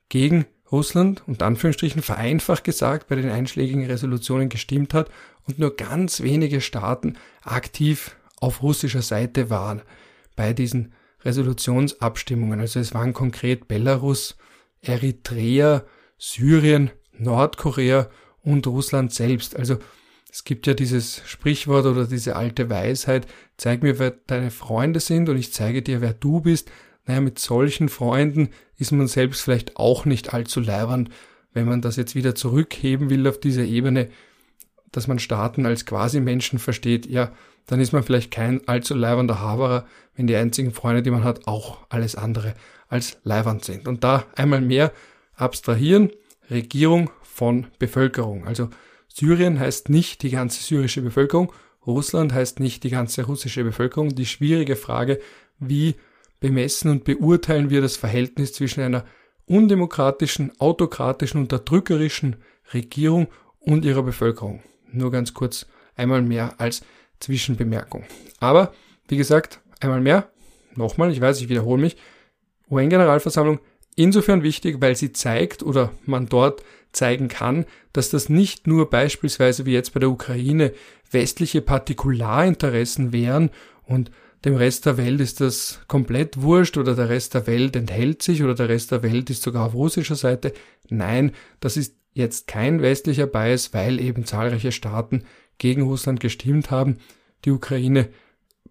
gegen 0.07 0.45
Russland, 0.71 1.21
unter 1.27 1.45
Anführungsstrichen 1.45 2.01
vereinfacht 2.01 2.63
gesagt, 2.63 3.07
bei 3.07 3.15
den 3.15 3.29
einschlägigen 3.29 3.85
Resolutionen 3.85 4.47
gestimmt 4.47 4.93
hat 4.93 5.11
und 5.45 5.59
nur 5.59 5.75
ganz 5.75 6.21
wenige 6.21 6.61
Staaten 6.61 7.17
aktiv 7.43 8.15
auf 8.39 8.63
russischer 8.63 9.01
Seite 9.01 9.49
waren 9.49 9.81
bei 10.35 10.53
diesen 10.53 10.93
Resolutionsabstimmungen. 11.23 12.59
Also 12.59 12.79
es 12.79 12.93
waren 12.93 13.13
konkret 13.13 13.67
Belarus, 13.67 14.37
Eritrea, 14.81 15.85
Syrien, 16.17 16.91
Nordkorea 17.17 18.09
und 18.41 18.67
Russland 18.67 19.13
selbst. 19.13 19.55
Also 19.57 19.77
es 20.31 20.43
gibt 20.43 20.65
ja 20.67 20.73
dieses 20.73 21.21
Sprichwort 21.25 21.85
oder 21.85 22.05
diese 22.05 22.35
alte 22.35 22.69
Weisheit, 22.69 23.27
zeig 23.57 23.83
mir, 23.83 23.99
wer 23.99 24.11
deine 24.11 24.51
Freunde 24.51 24.99
sind 24.99 25.29
und 25.29 25.37
ich 25.37 25.53
zeige 25.53 25.81
dir, 25.81 26.01
wer 26.01 26.13
du 26.13 26.41
bist. 26.41 26.71
Naja, 27.05 27.21
mit 27.21 27.37
solchen 27.39 27.89
Freunden 27.89 28.49
ist 28.77 28.91
man 28.91 29.07
selbst 29.07 29.41
vielleicht 29.41 29.77
auch 29.77 30.05
nicht 30.05 30.33
allzu 30.33 30.59
leibernd, 30.59 31.09
wenn 31.53 31.67
man 31.67 31.81
das 31.81 31.97
jetzt 31.97 32.15
wieder 32.15 32.33
zurückheben 32.33 33.09
will 33.09 33.27
auf 33.27 33.39
diese 33.39 33.63
Ebene, 33.63 34.09
dass 34.93 35.07
man 35.07 35.19
Staaten 35.19 35.65
als 35.65 35.85
Quasi-Menschen 35.85 36.59
versteht, 36.59 37.05
ja, 37.05 37.31
dann 37.65 37.79
ist 37.79 37.91
man 37.91 38.03
vielleicht 38.03 38.31
kein 38.31 38.67
allzu 38.67 38.93
leibernder 38.93 39.39
Haberer, 39.39 39.85
wenn 40.15 40.27
die 40.27 40.35
einzigen 40.35 40.71
Freunde, 40.71 41.01
die 41.01 41.12
man 41.12 41.23
hat, 41.23 41.47
auch 41.47 41.79
alles 41.89 42.15
andere 42.15 42.55
als 42.88 43.17
leibernd 43.23 43.65
sind. 43.65 43.88
Und 43.88 44.03
da 44.03 44.25
einmal 44.35 44.62
mehr 44.62 44.91
abstrahieren, 45.35 46.12
Regierung 46.50 47.09
von 47.21 47.67
Bevölkerung. 47.79 48.45
Also 48.45 48.69
Syrien 49.07 49.59
heißt 49.59 49.89
nicht 49.89 50.23
die 50.23 50.29
ganze 50.29 50.62
syrische 50.63 51.01
Bevölkerung, 51.01 51.51
Russland 51.85 52.33
heißt 52.33 52.59
nicht 52.59 52.83
die 52.83 52.89
ganze 52.89 53.23
russische 53.23 53.63
Bevölkerung. 53.63 54.15
Die 54.15 54.25
schwierige 54.25 54.75
Frage, 54.75 55.19
wie 55.59 55.95
bemessen 56.39 56.91
und 56.91 57.03
beurteilen 57.03 57.69
wir 57.69 57.81
das 57.81 57.97
Verhältnis 57.97 58.53
zwischen 58.53 58.81
einer 58.81 59.05
undemokratischen, 59.45 60.51
autokratischen, 60.59 61.41
unterdrückerischen 61.41 62.38
Regierung 62.73 63.27
und 63.59 63.85
ihrer 63.85 64.03
Bevölkerung. 64.03 64.62
Nur 64.93 65.12
ganz 65.12 65.33
kurz 65.33 65.65
einmal 65.95 66.21
mehr 66.21 66.55
als 66.59 66.81
Zwischenbemerkung. 67.19 68.05
Aber, 68.39 68.73
wie 69.07 69.17
gesagt, 69.17 69.59
einmal 69.79 70.01
mehr, 70.01 70.29
nochmal, 70.75 71.12
ich 71.12 71.21
weiß, 71.21 71.41
ich 71.41 71.50
wiederhole 71.50 71.81
mich, 71.81 71.97
UN-Generalversammlung 72.69 73.59
insofern 73.95 74.43
wichtig, 74.43 74.77
weil 74.79 74.95
sie 74.95 75.12
zeigt 75.12 75.63
oder 75.63 75.91
man 76.05 76.27
dort 76.27 76.63
zeigen 76.91 77.27
kann, 77.27 77.65
dass 77.91 78.09
das 78.09 78.29
nicht 78.29 78.67
nur 78.67 78.89
beispielsweise 78.89 79.65
wie 79.65 79.73
jetzt 79.73 79.93
bei 79.93 80.00
der 80.00 80.09
Ukraine 80.09 80.73
westliche 81.12 81.62
Partikularinteressen 81.62 83.12
wären 83.12 83.50
und 83.83 84.12
dem 84.45 84.55
Rest 84.55 84.85
der 84.85 84.97
Welt 84.97 85.21
ist 85.21 85.39
das 85.39 85.79
komplett 85.88 86.41
wurscht 86.41 86.77
oder 86.77 86.95
der 86.95 87.09
Rest 87.09 87.33
der 87.33 87.47
Welt 87.47 87.75
enthält 87.75 88.21
sich 88.21 88.43
oder 88.43 88.55
der 88.55 88.69
Rest 88.69 88.91
der 88.91 89.01
Welt 89.01 89.29
ist 89.29 89.43
sogar 89.43 89.65
auf 89.67 89.73
russischer 89.73 90.15
Seite. 90.15 90.53
Nein, 90.89 91.31
das 91.62 91.77
ist 91.77 91.95
jetzt 92.13 92.48
kein 92.48 92.82
westlicher 92.82 93.27
Bias, 93.27 93.74
weil 93.74 94.00
eben 94.00 94.25
zahlreiche 94.25 94.72
Staaten 94.72 95.24
gegen 95.58 95.82
Russland 95.82 96.20
gestimmt 96.20 96.72
haben. 96.72 96.98
Die 97.46 97.51
Ukraine 97.51 98.10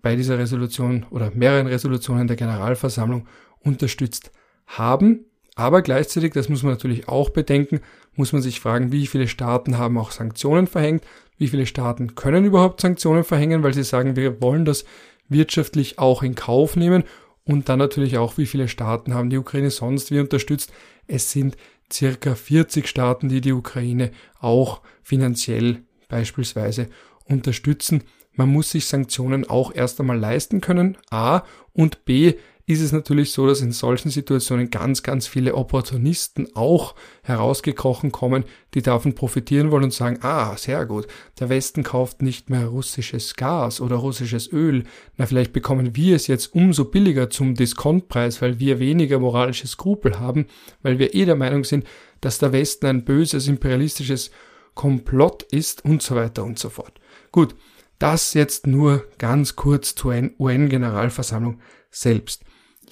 bei 0.01 0.17
dieser 0.17 0.39
Resolution 0.39 1.07
oder 1.11 1.31
mehreren 1.35 1.67
Resolutionen 1.67 2.27
der 2.27 2.37
Generalversammlung 2.37 3.27
unterstützt 3.61 4.33
haben. 4.67 5.27
Aber 5.55 5.83
gleichzeitig, 5.83 6.33
das 6.33 6.49
muss 6.49 6.63
man 6.63 6.73
natürlich 6.73 7.09
auch 7.09 7.31
bedenken, 7.31 7.81
muss 8.15 8.33
man 8.33 8.43
sich 8.43 8.61
fragen, 8.61 8.91
wie 8.91 9.07
viele 9.07 9.29
Staaten 9.29 9.79
haben 9.79 9.99
auch 9.99 10.11
Sanktionen 10.11 10.67
verhängt, 10.67 11.05
wie 11.39 11.49
viele 11.49 11.67
Staaten 11.67 12.15
können 12.15 12.45
überhaupt 12.45 12.81
Sanktionen 12.81 13.25
verhängen, 13.25 13.63
weil 13.63 13.75
sie 13.75 13.85
sagen, 13.85 14.17
wir 14.17 14.41
wollen 14.41 14.65
das 14.65 14.85
wirtschaftlich 15.29 15.99
auch 15.99 16.23
in 16.23 16.35
Kauf 16.35 16.77
nehmen 16.77 17.05
und 17.45 17.69
dann 17.69 17.79
natürlich 17.79 18.19
auch, 18.19 18.39
wie 18.39 18.47
viele 18.47 18.69
Staaten 18.69 19.15
haben 19.15 19.31
die 19.31 19.39
Ukraine 19.39 19.71
sonst 19.71 20.11
wie 20.11 20.21
unterstützt. 20.21 20.73
Es 21.07 21.33
sind 21.33 21.57
circa 21.93 22.35
40 22.35 22.89
Staaten, 22.89 23.29
die 23.29 23.41
die 23.41 23.53
Ukraine 23.53 24.11
auch 24.41 24.81
finanziell 25.03 25.83
beispielsweise 26.09 26.89
unterstützen. 27.25 28.05
Man 28.35 28.49
muss 28.49 28.71
sich 28.71 28.87
Sanktionen 28.87 29.49
auch 29.49 29.75
erst 29.75 30.01
einmal 30.01 30.19
leisten 30.19 30.61
können, 30.61 30.97
a, 31.11 31.43
und 31.75 32.05
b, 32.05 32.35
ist 32.73 32.81
es 32.81 32.93
natürlich 32.93 33.33
so, 33.33 33.47
dass 33.47 33.61
in 33.61 33.73
solchen 33.73 34.11
Situationen 34.11 34.71
ganz, 34.71 35.03
ganz 35.03 35.27
viele 35.27 35.55
Opportunisten 35.55 36.55
auch 36.57 36.95
herausgekrochen 37.23 38.13
kommen, 38.13 38.45
die 38.75 38.83
davon 38.83 39.15
profitieren 39.15 39.71
wollen 39.71 39.85
und 39.85 39.93
sagen, 39.93 40.19
ah, 40.23 40.57
sehr 40.57 40.87
gut, 40.87 41.07
der 41.39 41.49
Westen 41.49 41.83
kauft 41.83 42.23
nicht 42.23 42.51
mehr 42.51 42.67
russisches 42.67 43.37
Gas 43.37 43.81
oder 43.81 43.97
russisches 43.97 44.53
Öl, 44.53 44.85
na 45.17 45.27
vielleicht 45.27 45.53
bekommen 45.53 45.97
wir 45.97 46.17
es 46.17 46.27
jetzt 46.27 46.55
umso 46.55 46.87
billiger 46.87 47.31
zum 47.31 47.55
Diskontpreis, 47.55 48.43
weil 48.43 48.59
wir 48.59 48.81
weniger 48.81 49.19
moralische 49.19 49.67
Skrupel 49.67 50.19
haben, 50.19 50.47
weil 50.83 50.99
wir 50.99 51.15
eh 51.15 51.25
der 51.25 51.37
Meinung 51.37 51.65
sind, 51.65 51.87
dass 52.21 52.39
der 52.39 52.53
Westen 52.53 52.87
ein 52.87 53.05
böses 53.05 53.49
imperialistisches 53.49 54.31
Komplott 54.75 55.43
ist 55.45 55.85
und 55.85 56.03
so 56.03 56.15
weiter 56.15 56.45
und 56.45 56.59
so 56.59 56.71
fort. 56.71 57.01
Gut, 57.31 57.55
das 57.99 58.35
jetzt 58.35 58.67
nur 58.67 59.05
ganz 59.19 59.55
kurz 59.55 59.95
zur 59.95 60.13
UN-Generalversammlung 60.39 61.61
selbst. 61.91 62.43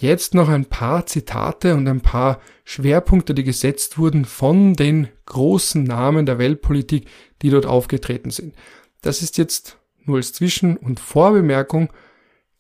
Jetzt 0.00 0.33
noch 0.33 0.49
ein 0.49 0.64
paar 0.64 1.04
Zitate 1.04 1.75
und 1.75 1.87
ein 1.87 2.00
paar 2.00 2.40
Schwerpunkte, 2.64 3.35
die 3.35 3.45
gesetzt 3.45 3.99
wurden 3.99 4.25
von 4.25 4.73
den 4.73 5.09
großen 5.26 5.85
Namen 5.85 6.25
der 6.25 6.38
Weltpolitik, 6.38 7.07
die 7.42 7.50
dort 7.50 7.66
aufgetreten 7.66 8.30
sind. 8.30 8.54
Das 9.02 9.21
ist 9.21 9.37
jetzt 9.37 9.76
nur 10.07 10.16
als 10.16 10.33
Zwischen- 10.33 10.78
und 10.78 11.00
Vorbemerkung 11.00 11.92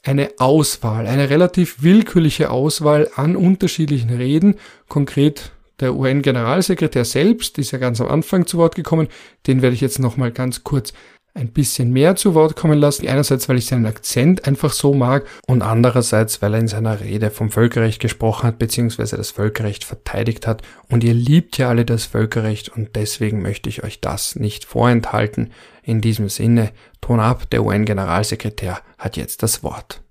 eine 0.02 0.32
Auswahl, 0.36 1.06
eine 1.06 1.30
relativ 1.30 1.82
willkürliche 1.82 2.50
Auswahl 2.50 3.10
an 3.16 3.36
unterschiedlichen 3.36 4.10
Reden. 4.10 4.56
Konkret 4.88 5.52
der 5.80 5.94
UN-Generalsekretär 5.94 7.06
selbst 7.06 7.56
ist 7.56 7.70
ja 7.70 7.78
ganz 7.78 8.02
am 8.02 8.08
Anfang 8.08 8.46
zu 8.46 8.58
Wort 8.58 8.74
gekommen. 8.74 9.08
Den 9.46 9.62
werde 9.62 9.74
ich 9.74 9.80
jetzt 9.80 9.98
nochmal 9.98 10.30
ganz 10.30 10.62
kurz 10.62 10.92
ein 11.34 11.52
bisschen 11.52 11.92
mehr 11.92 12.16
zu 12.16 12.34
Wort 12.34 12.56
kommen 12.56 12.78
lassen. 12.78 13.06
Einerseits, 13.06 13.48
weil 13.48 13.58
ich 13.58 13.66
seinen 13.66 13.86
Akzent 13.86 14.46
einfach 14.46 14.72
so 14.72 14.94
mag 14.94 15.26
und 15.46 15.62
andererseits, 15.62 16.42
weil 16.42 16.54
er 16.54 16.60
in 16.60 16.68
seiner 16.68 17.00
Rede 17.00 17.30
vom 17.30 17.50
Völkerrecht 17.50 18.00
gesprochen 18.00 18.48
hat, 18.48 18.58
beziehungsweise 18.58 19.16
das 19.16 19.30
Völkerrecht 19.30 19.84
verteidigt 19.84 20.46
hat. 20.46 20.62
Und 20.88 21.04
ihr 21.04 21.14
liebt 21.14 21.56
ja 21.58 21.68
alle 21.68 21.84
das 21.84 22.04
Völkerrecht 22.06 22.68
und 22.68 22.96
deswegen 22.96 23.42
möchte 23.42 23.68
ich 23.68 23.84
euch 23.84 24.00
das 24.00 24.36
nicht 24.36 24.64
vorenthalten. 24.64 25.52
In 25.82 26.00
diesem 26.00 26.28
Sinne, 26.28 26.72
Ton 27.00 27.20
ab, 27.20 27.48
der 27.50 27.64
UN-Generalsekretär 27.64 28.80
hat 28.98 29.16
jetzt 29.16 29.42
das 29.42 29.62
Wort. 29.62 30.02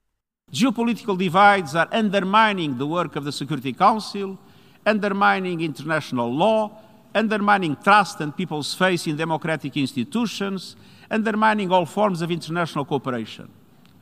Geopolitical 0.51 1.15
divides 1.15 1.75
are 1.75 1.87
undermining 1.91 2.75
the 2.79 2.87
work 2.87 3.15
of 3.15 3.23
the 3.23 3.31
Security 3.31 3.71
Council, 3.71 4.37
undermining 4.85 5.59
international 5.59 6.31
law, 6.35 6.71
undermining 7.13 7.77
trust 7.83 8.19
and 8.21 8.35
people's 8.35 8.73
faith 8.73 9.05
in 9.05 9.15
democratic 9.15 9.75
institutions, 9.75 10.75
undermining 11.09 11.71
all 11.71 11.85
forms 11.85 12.21
of 12.21 12.29
international 12.29 12.85
cooperation. 12.85 13.49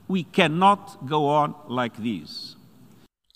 We 0.08 0.24
cannot 0.24 0.98
go 1.08 1.30
on 1.30 1.56
like 1.68 1.96
this. 2.02 2.58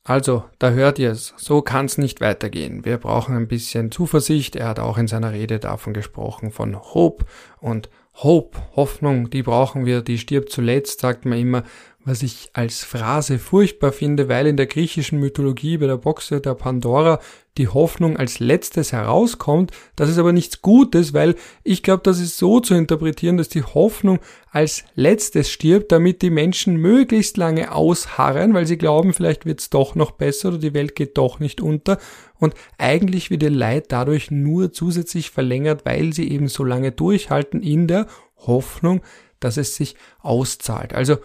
Also, 0.04 0.46
da 0.58 0.72
hört 0.72 0.98
ihr 0.98 1.12
es. 1.12 1.34
So 1.38 1.62
kann 1.62 1.86
es 1.86 1.98
nicht 1.98 2.22
weitergehen. 2.22 2.86
Wir 2.86 2.98
brauchen 2.98 3.36
ein 3.36 3.48
bisschen 3.48 3.92
Zuversicht. 3.92 4.56
Er 4.56 4.70
hat 4.70 4.80
auch 4.80 4.98
in 4.98 5.08
seiner 5.08 5.32
Rede 5.32 5.60
davon 5.60 5.94
gesprochen, 5.94 6.52
von 6.52 6.76
Hope 6.76 7.26
und 7.60 7.90
Hope, 8.16 8.60
Hoffnung, 8.76 9.30
die 9.30 9.42
brauchen 9.42 9.86
wir, 9.86 10.02
die 10.02 10.18
stirbt 10.18 10.52
zuletzt, 10.52 11.00
sagt 11.00 11.26
man 11.26 11.40
immer 11.40 11.64
was 12.04 12.24
ich 12.24 12.50
als 12.54 12.84
Phrase 12.84 13.38
furchtbar 13.38 13.92
finde, 13.92 14.28
weil 14.28 14.48
in 14.48 14.58
der 14.58 14.66
griechischen 14.66 15.20
Mythologie 15.20 15.78
bei 15.78 15.86
der 15.86 15.98
Boxe 15.98 16.42
der 16.42 16.56
Pandora 16.56 17.20
die 17.58 17.68
Hoffnung 17.68 18.18
als 18.18 18.40
letztes 18.40 18.92
herauskommt. 18.92 19.72
Das 19.96 20.10
ist 20.10 20.18
aber 20.18 20.32
nichts 20.32 20.62
Gutes, 20.62 21.14
weil 21.14 21.36
ich 21.64 21.84
glaube, 21.84 22.02
das 22.04 22.20
ist 22.20 22.38
so 22.38 22.60
zu 22.60 22.74
interpretieren, 22.74 23.38
dass 23.38 23.50
die 23.50 23.62
Hoffnung 23.62 24.20
als 24.50 24.84
letztes 24.96 25.52
stirbt, 25.52 25.92
damit 25.92 26.24
die 26.24 26.32
Menschen 26.32 26.78
möglichst 26.78 27.38
lange 27.38 27.72
ausharren, 27.72 28.54
weil 28.54 28.66
sie 28.66 28.78
glauben, 28.78 29.14
vielleicht 29.14 29.46
wird 29.46 29.60
es 29.60 29.70
doch 29.70 29.94
noch 29.94 30.12
besser 30.12 30.50
oder 30.50 30.58
die 30.58 30.74
Welt 30.74 30.96
geht 30.96 31.18
doch 31.18 31.40
nicht 31.40 31.62
unter. 31.62 32.00
Und 32.40 32.56
eigentlich 32.80 33.30
wird 33.30 33.44
ihr 33.44 33.52
Leid 33.52 33.86
dadurch 33.90 34.32
nur 34.32 34.72
zusätzlich 34.72 35.30
verlängert, 35.30 35.86
weil 35.86 36.14
sie 36.14 36.32
eben 36.32 36.48
so 36.48 36.64
lange 36.64 36.92
durchhalten 36.92 37.62
in 37.62 37.88
der 37.88 38.08
Hoffnung, 38.38 39.02
dass 39.40 39.58
es 39.58 39.76
sich 39.76 39.96
auszahlt. 40.22 40.94
Also 40.94 41.18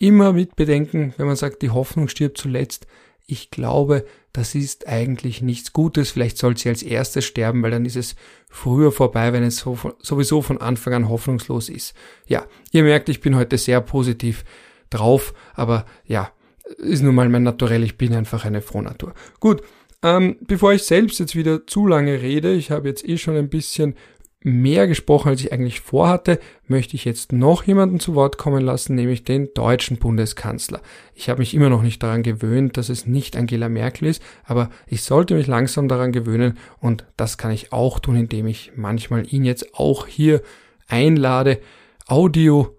immer 0.00 0.32
mit 0.32 0.56
bedenken, 0.56 1.14
wenn 1.16 1.26
man 1.26 1.36
sagt, 1.36 1.62
die 1.62 1.70
Hoffnung 1.70 2.08
stirbt 2.08 2.38
zuletzt. 2.38 2.88
Ich 3.26 3.52
glaube, 3.52 4.04
das 4.32 4.56
ist 4.56 4.88
eigentlich 4.88 5.42
nichts 5.42 5.72
Gutes. 5.72 6.10
Vielleicht 6.10 6.38
soll 6.38 6.56
sie 6.56 6.70
als 6.70 6.82
erstes 6.82 7.24
sterben, 7.24 7.62
weil 7.62 7.70
dann 7.70 7.84
ist 7.84 7.96
es 7.96 8.16
früher 8.48 8.90
vorbei, 8.90 9.32
wenn 9.32 9.44
es 9.44 9.58
so, 9.58 9.78
sowieso 10.00 10.42
von 10.42 10.58
Anfang 10.58 10.94
an 10.94 11.08
hoffnungslos 11.08 11.68
ist. 11.68 11.94
Ja, 12.26 12.46
ihr 12.72 12.82
merkt, 12.82 13.08
ich 13.08 13.20
bin 13.20 13.36
heute 13.36 13.58
sehr 13.58 13.80
positiv 13.80 14.44
drauf, 14.88 15.34
aber 15.54 15.86
ja, 16.06 16.32
ist 16.78 17.02
nun 17.02 17.14
mal 17.14 17.28
mein 17.28 17.42
Naturell. 17.42 17.84
Ich 17.84 17.98
bin 17.98 18.14
einfach 18.14 18.44
eine 18.44 18.62
Frohnatur. 18.62 19.14
Gut, 19.38 19.62
ähm, 20.02 20.38
bevor 20.40 20.72
ich 20.72 20.84
selbst 20.84 21.20
jetzt 21.20 21.36
wieder 21.36 21.66
zu 21.66 21.86
lange 21.86 22.22
rede, 22.22 22.54
ich 22.54 22.70
habe 22.70 22.88
jetzt 22.88 23.06
eh 23.06 23.18
schon 23.18 23.36
ein 23.36 23.50
bisschen 23.50 23.94
mehr 24.42 24.86
gesprochen, 24.86 25.28
als 25.28 25.40
ich 25.40 25.52
eigentlich 25.52 25.80
vorhatte, 25.80 26.38
möchte 26.66 26.96
ich 26.96 27.04
jetzt 27.04 27.32
noch 27.32 27.64
jemanden 27.64 28.00
zu 28.00 28.14
Wort 28.14 28.38
kommen 28.38 28.64
lassen, 28.64 28.94
nämlich 28.94 29.22
den 29.22 29.52
deutschen 29.54 29.98
Bundeskanzler. 29.98 30.80
Ich 31.14 31.28
habe 31.28 31.40
mich 31.40 31.54
immer 31.54 31.68
noch 31.68 31.82
nicht 31.82 32.02
daran 32.02 32.22
gewöhnt, 32.22 32.76
dass 32.76 32.88
es 32.88 33.06
nicht 33.06 33.36
Angela 33.36 33.68
Merkel 33.68 34.08
ist, 34.08 34.22
aber 34.44 34.70
ich 34.86 35.02
sollte 35.02 35.34
mich 35.34 35.46
langsam 35.46 35.88
daran 35.88 36.12
gewöhnen 36.12 36.56
und 36.78 37.04
das 37.16 37.36
kann 37.36 37.50
ich 37.50 37.72
auch 37.72 37.98
tun, 37.98 38.16
indem 38.16 38.46
ich 38.46 38.72
manchmal 38.76 39.26
ihn 39.32 39.44
jetzt 39.44 39.74
auch 39.74 40.06
hier 40.06 40.40
einlade. 40.88 41.58
Audio, 42.06 42.78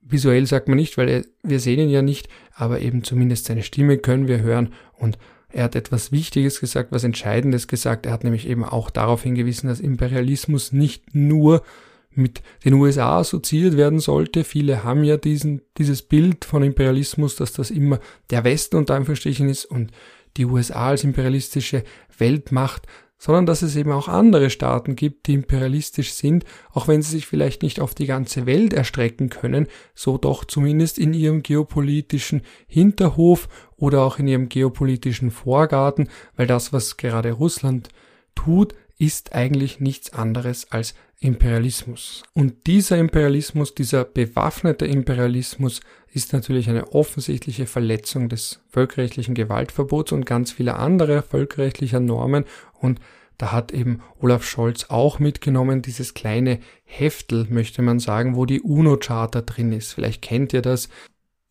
visuell 0.00 0.46
sagt 0.46 0.66
man 0.66 0.78
nicht, 0.78 0.98
weil 0.98 1.26
wir 1.44 1.60
sehen 1.60 1.78
ihn 1.78 1.90
ja 1.90 2.02
nicht, 2.02 2.28
aber 2.54 2.80
eben 2.80 3.04
zumindest 3.04 3.44
seine 3.44 3.62
Stimme 3.62 3.98
können 3.98 4.26
wir 4.26 4.40
hören 4.40 4.72
und 4.94 5.16
er 5.50 5.64
hat 5.64 5.74
etwas 5.74 6.12
Wichtiges 6.12 6.60
gesagt, 6.60 6.92
was 6.92 7.04
Entscheidendes 7.04 7.68
gesagt. 7.68 8.06
Er 8.06 8.12
hat 8.12 8.24
nämlich 8.24 8.46
eben 8.46 8.64
auch 8.64 8.90
darauf 8.90 9.22
hingewiesen, 9.22 9.68
dass 9.68 9.80
Imperialismus 9.80 10.72
nicht 10.72 11.14
nur 11.14 11.62
mit 12.10 12.42
den 12.64 12.74
USA 12.74 13.18
assoziiert 13.18 13.76
werden 13.76 14.00
sollte. 14.00 14.44
Viele 14.44 14.84
haben 14.84 15.04
ja 15.04 15.16
diesen, 15.16 15.62
dieses 15.78 16.02
Bild 16.02 16.44
von 16.44 16.62
Imperialismus, 16.62 17.36
dass 17.36 17.52
das 17.52 17.70
immer 17.70 18.00
der 18.30 18.44
Westen 18.44 18.76
unter 18.76 18.94
Anführungsstrichen 18.94 19.48
ist 19.48 19.64
und 19.64 19.92
die 20.36 20.44
USA 20.44 20.88
als 20.88 21.04
imperialistische 21.04 21.84
Weltmacht 22.18 22.86
sondern 23.18 23.46
dass 23.46 23.62
es 23.62 23.74
eben 23.76 23.90
auch 23.90 24.08
andere 24.08 24.48
Staaten 24.48 24.96
gibt, 24.96 25.26
die 25.26 25.34
imperialistisch 25.34 26.12
sind, 26.12 26.44
auch 26.72 26.88
wenn 26.88 27.02
sie 27.02 27.10
sich 27.10 27.26
vielleicht 27.26 27.62
nicht 27.62 27.80
auf 27.80 27.94
die 27.94 28.06
ganze 28.06 28.46
Welt 28.46 28.72
erstrecken 28.72 29.28
können, 29.28 29.66
so 29.94 30.18
doch 30.18 30.44
zumindest 30.44 30.98
in 30.98 31.12
ihrem 31.12 31.42
geopolitischen 31.42 32.42
Hinterhof 32.68 33.48
oder 33.76 34.02
auch 34.02 34.18
in 34.18 34.28
ihrem 34.28 34.48
geopolitischen 34.48 35.30
Vorgarten, 35.30 36.08
weil 36.36 36.46
das, 36.46 36.72
was 36.72 36.96
gerade 36.96 37.32
Russland 37.32 37.88
tut, 38.34 38.74
ist 38.98 39.32
eigentlich 39.32 39.80
nichts 39.80 40.12
anderes 40.12 40.70
als 40.70 40.94
Imperialismus. 41.20 42.22
Und 42.32 42.66
dieser 42.66 42.98
Imperialismus, 42.98 43.74
dieser 43.74 44.04
bewaffnete 44.04 44.86
Imperialismus 44.86 45.80
ist 46.12 46.32
natürlich 46.32 46.70
eine 46.70 46.92
offensichtliche 46.92 47.66
Verletzung 47.66 48.28
des 48.28 48.60
völkerrechtlichen 48.68 49.34
Gewaltverbots 49.34 50.12
und 50.12 50.26
ganz 50.26 50.52
vieler 50.52 50.78
anderer 50.78 51.22
völkerrechtlicher 51.22 52.00
Normen 52.00 52.44
und 52.80 53.00
da 53.38 53.52
hat 53.52 53.72
eben 53.72 54.02
Olaf 54.20 54.44
Scholz 54.44 54.86
auch 54.88 55.20
mitgenommen, 55.20 55.80
dieses 55.80 56.12
kleine 56.12 56.58
Heftel, 56.84 57.46
möchte 57.48 57.82
man 57.82 58.00
sagen, 58.00 58.34
wo 58.34 58.46
die 58.46 58.60
UNO-Charta 58.60 59.42
drin 59.42 59.72
ist. 59.72 59.92
Vielleicht 59.92 60.22
kennt 60.22 60.52
ihr 60.52 60.62
das. 60.62 60.88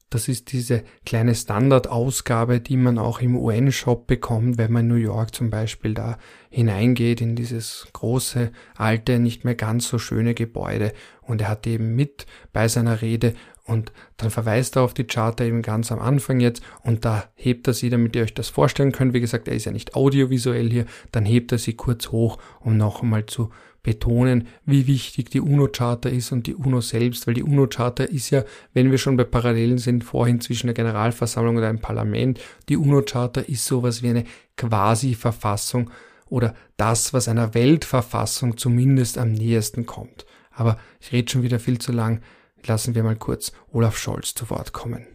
Das 0.10 0.30
ist 0.30 0.54
diese 0.54 0.84
kleine 1.06 1.36
Standardausgabe, 1.36 2.62
die 2.62 2.78
man 2.78 2.98
auch 2.98 3.20
im 3.20 3.36
UN-Shop 3.36 4.08
bekommt, 4.08 4.58
wenn 4.58 4.72
man 4.72 4.84
in 4.84 4.88
New 4.88 4.96
York 4.96 5.36
zum 5.36 5.50
Beispiel 5.50 5.94
da 5.94 6.18
hineingeht 6.50 7.20
in 7.20 7.36
dieses 7.36 7.88
große, 7.92 8.52
alte, 8.76 9.20
nicht 9.20 9.44
mehr 9.44 9.56
ganz 9.56 9.90
so 9.90 10.00
schöne 10.00 10.34
Gebäude. 10.34 10.94
Und 11.22 11.42
er 11.42 11.50
hat 11.50 11.68
eben 11.68 11.94
mit 11.94 12.26
bei 12.54 12.70
seiner 12.70 13.02
Rede 13.02 13.34
und 13.66 13.92
dann 14.16 14.32
verweist 14.32 14.78
er 14.78 14.84
auf 14.84 14.94
die 14.94 15.04
Charta 15.04 15.44
eben 15.44 15.62
ganz 15.62 15.92
am 15.92 16.00
Anfang 16.00 16.40
jetzt 16.40 16.64
und 16.84 17.04
da 17.04 17.26
hebt 17.36 17.68
er 17.68 17.74
sie, 17.74 17.90
damit 17.90 18.16
ihr 18.16 18.24
euch 18.24 18.34
das 18.34 18.48
vorstellen 18.48 18.94
könnt. 18.94 19.14
Wie 19.14 19.20
gesagt, 19.20 19.50
er 19.50 19.56
ist 19.56 19.66
ja 19.66 19.74
nicht 19.74 19.94
audiovisuell 19.94 20.72
hier, 20.72 20.86
dann 21.12 21.26
hebt 21.26 21.52
er 21.52 21.58
sie 21.58 21.74
kurz 21.74 22.08
hoch, 22.12 22.38
um 22.62 22.78
noch 22.78 23.04
einmal 23.04 23.26
zu 23.26 23.50
betonen, 23.84 24.48
wie 24.66 24.88
wichtig 24.88 25.30
die 25.30 25.42
UNO-Charta 25.42 26.10
ist 26.10 26.32
und 26.32 26.48
die 26.48 26.56
UNO 26.56 26.82
selbst, 26.82 27.28
weil 27.28 27.34
die 27.34 27.44
UNO-Charta 27.44 28.04
ist 28.04 28.30
ja, 28.30 28.44
wenn 28.74 28.92
wir 28.92 28.98
schon 28.98 29.18
bei 29.18 29.24
Parallelen 29.24 29.78
sind, 29.78 30.04
vorhin 30.04 30.42
zwischen 30.42 30.68
der 30.68 30.74
Generalversammlung 30.74 31.58
und 31.58 31.64
einem 31.64 31.80
Parlament, 31.80 32.40
die 32.70 32.78
UNO-Charta 32.78 33.42
ist 33.42 33.66
sowas 33.66 34.02
wie 34.02 34.10
eine 34.10 34.26
Quasi-Verfassung 34.58 35.90
oder 36.30 36.56
das, 36.76 37.14
was 37.14 37.28
einer 37.28 37.54
Weltverfassung 37.54 38.58
zumindest 38.58 39.18
am 39.18 39.32
nähersten 39.32 39.86
kommt. 39.86 40.26
Aber 40.52 40.78
ich 41.00 41.12
rede 41.12 41.32
schon 41.32 41.44
wieder 41.44 41.60
viel 41.60 41.80
zu 41.80 41.92
lang. 41.92 42.22
Lassen 42.66 42.96
wir 42.96 43.04
mal 43.04 43.16
kurz 43.16 43.52
Olaf 43.72 43.98
Scholz 43.98 44.34
zu 44.34 44.50
Wort 44.50 44.74
kommen. 44.74 45.06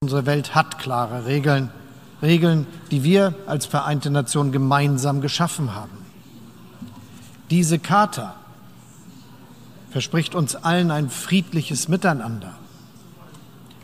Unsere 0.00 0.26
Welt 0.26 0.54
hat 0.54 0.78
klare 0.78 1.26
Regeln, 1.26 1.70
Regeln, 2.22 2.66
die 2.90 3.04
wir 3.04 3.34
als 3.46 3.66
Vereinte 3.66 4.10
Nation 4.10 4.52
gemeinsam 4.52 5.20
geschaffen 5.20 5.74
haben. 5.74 6.03
Diese 7.50 7.78
Charta 7.78 8.34
verspricht 9.90 10.34
uns 10.34 10.56
allen 10.56 10.90
ein 10.90 11.10
friedliches 11.10 11.88
Miteinander. 11.88 12.54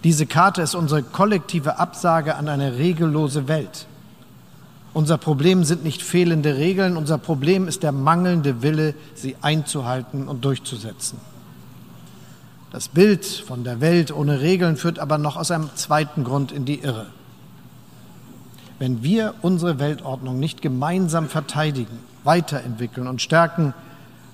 Diese 0.03 0.27
Charta 0.27 0.63
ist 0.63 0.75
unsere 0.75 1.03
kollektive 1.03 1.79
Absage 1.79 2.37
an 2.37 2.49
eine 2.49 2.79
regellose 2.79 3.49
Welt. 3.49 3.87
Unser 4.93 5.19
Problem 5.19 5.63
sind 5.63 5.85
nicht 5.85 6.03
fehlende 6.03 6.57
Regeln, 6.57 6.97
unser 6.97 7.19
Problem 7.19 7.69
ist 7.69 7.83
der 7.83 7.93
mangelnde 7.93 8.63
Wille, 8.63 8.95
sie 9.15 9.37
einzuhalten 9.41 10.27
und 10.27 10.45
durchzusetzen. 10.45 11.19
Das 12.73 12.89
Bild 12.89 13.25
von 13.25 13.63
der 13.63 13.81
Welt 13.81 14.13
ohne 14.13 14.41
Regeln 14.41 14.77
führt 14.77 14.99
aber 14.99 15.19
noch 15.19 15.37
aus 15.37 15.51
einem 15.51 15.71
zweiten 15.75 16.25
Grund 16.25 16.51
in 16.51 16.65
die 16.65 16.81
Irre. 16.81 17.07
Wenn 18.79 19.03
wir 19.03 19.35
unsere 19.43 19.79
Weltordnung 19.79 20.41
nicht 20.41 20.63
gemeinsam 20.63 21.29
verteidigen, 21.29 21.99
weiterentwickeln 22.25 23.07
und 23.07 23.23
stärken, 23.23 23.75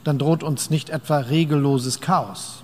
dann 0.04 0.18
droht 0.18 0.42
uns 0.42 0.70
nicht 0.70 0.90
etwa 0.90 1.18
regelloses 1.18 2.00
Chaos, 2.00 2.62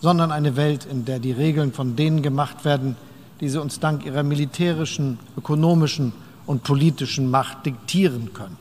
sondern 0.00 0.32
eine 0.32 0.56
Welt, 0.56 0.84
in 0.84 1.04
der 1.04 1.18
die 1.18 1.32
Regeln 1.32 1.72
von 1.72 1.96
denen 1.96 2.22
gemacht 2.22 2.64
werden, 2.64 2.96
die 3.40 3.48
sie 3.48 3.60
uns 3.60 3.80
dank 3.80 4.06
ihrer 4.06 4.22
militärischen, 4.22 5.18
ökonomischen 5.36 6.12
und 6.46 6.62
politischen 6.62 7.30
Macht 7.30 7.66
diktieren 7.66 8.32
können. 8.32 8.56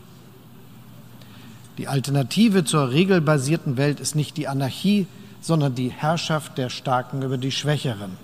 Die 1.78 1.88
Alternative 1.88 2.66
zur 2.66 2.92
regelbasierten 2.92 3.78
Welt 3.78 4.00
ist 4.00 4.16
nicht 4.16 4.38
die 4.38 4.48
Anarchie, 4.48 5.08
sondern 5.40 5.74
die 5.74 5.90
Herrschaft 5.90 6.58
der 6.58 6.70
Starken 6.70 7.22
über 7.22 7.38
die 7.38 7.52
Schwächeren. 7.52 8.18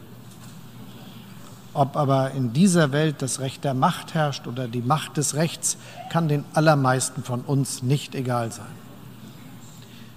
Ob 1.77 1.95
aber 1.95 2.31
in 2.31 2.53
dieser 2.53 2.91
Welt 2.91 3.21
das 3.21 3.39
Recht 3.39 3.63
der 3.63 3.75
Macht 3.75 4.15
herrscht 4.15 4.47
oder 4.47 4.67
die 4.67 4.81
Macht 4.81 5.15
des 5.15 5.35
Rechts, 5.35 5.77
kann 6.09 6.27
den 6.27 6.43
allermeisten 6.55 7.21
von 7.21 7.41
uns 7.41 7.83
nicht 7.83 8.15
egal 8.15 8.51
sein. 8.51 8.65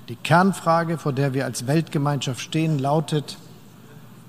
Die 0.08 0.16
Kernfrage, 0.16 0.96
vor 0.96 1.12
der 1.12 1.34
wir 1.34 1.44
als 1.44 1.66
Weltgemeinschaft 1.66 2.40
stehen, 2.40 2.78
lautet, 2.78 3.36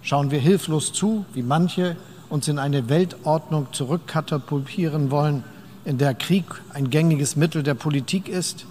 schauen 0.01 0.29
wir 0.29 0.39
hilflos 0.39 0.91
zu, 0.91 1.23
wie 1.31 1.41
manche 1.41 1.95
uns 2.27 2.49
in 2.49 2.59
eine 2.59 2.89
Weltordnung 2.89 3.67
zurückkatapultieren 3.71 5.09
wollen, 5.09 5.45
in 5.85 5.97
der 5.97 6.13
Krieg 6.13 6.43
ein 6.73 6.89
gängiges 6.89 7.37
Mittel 7.37 7.63
der 7.63 7.75
Politik 7.75 8.27
ist, 8.27 8.65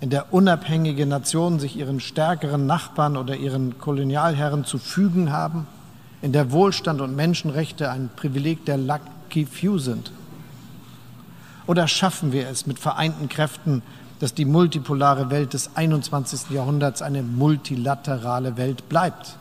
in 0.00 0.08
der 0.08 0.32
unabhängige 0.32 1.04
Nationen 1.04 1.58
sich 1.58 1.74
ihren 1.76 1.98
stärkeren 1.98 2.64
Nachbarn 2.64 3.16
oder 3.16 3.34
ihren 3.34 3.80
Kolonialherren 3.80 4.64
zu 4.64 4.78
fügen 4.78 5.32
haben? 5.32 5.66
In 6.22 6.32
der 6.32 6.52
Wohlstand 6.52 7.00
und 7.00 7.16
Menschenrechte 7.16 7.90
ein 7.90 8.08
Privileg 8.14 8.64
der 8.64 8.78
Lucky 8.78 9.44
Few 9.44 9.78
sind? 9.78 10.12
Oder 11.66 11.88
schaffen 11.88 12.32
wir 12.32 12.48
es 12.48 12.66
mit 12.66 12.78
vereinten 12.78 13.28
Kräften, 13.28 13.82
dass 14.20 14.34
die 14.34 14.44
multipolare 14.44 15.30
Welt 15.30 15.52
des 15.52 15.76
21. 15.76 16.50
Jahrhunderts 16.50 17.02
eine 17.02 17.22
multilaterale 17.22 18.56
Welt 18.56 18.88
bleibt? 18.88 19.36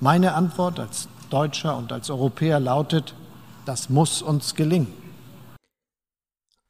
Meine 0.00 0.34
Antwort 0.34 0.78
als 0.78 1.08
Deutscher 1.30 1.76
und 1.76 1.92
als 1.92 2.08
Europäer 2.08 2.60
lautet, 2.60 3.14
das 3.64 3.90
muss 3.90 4.22
uns 4.22 4.54
gelingen. 4.54 5.05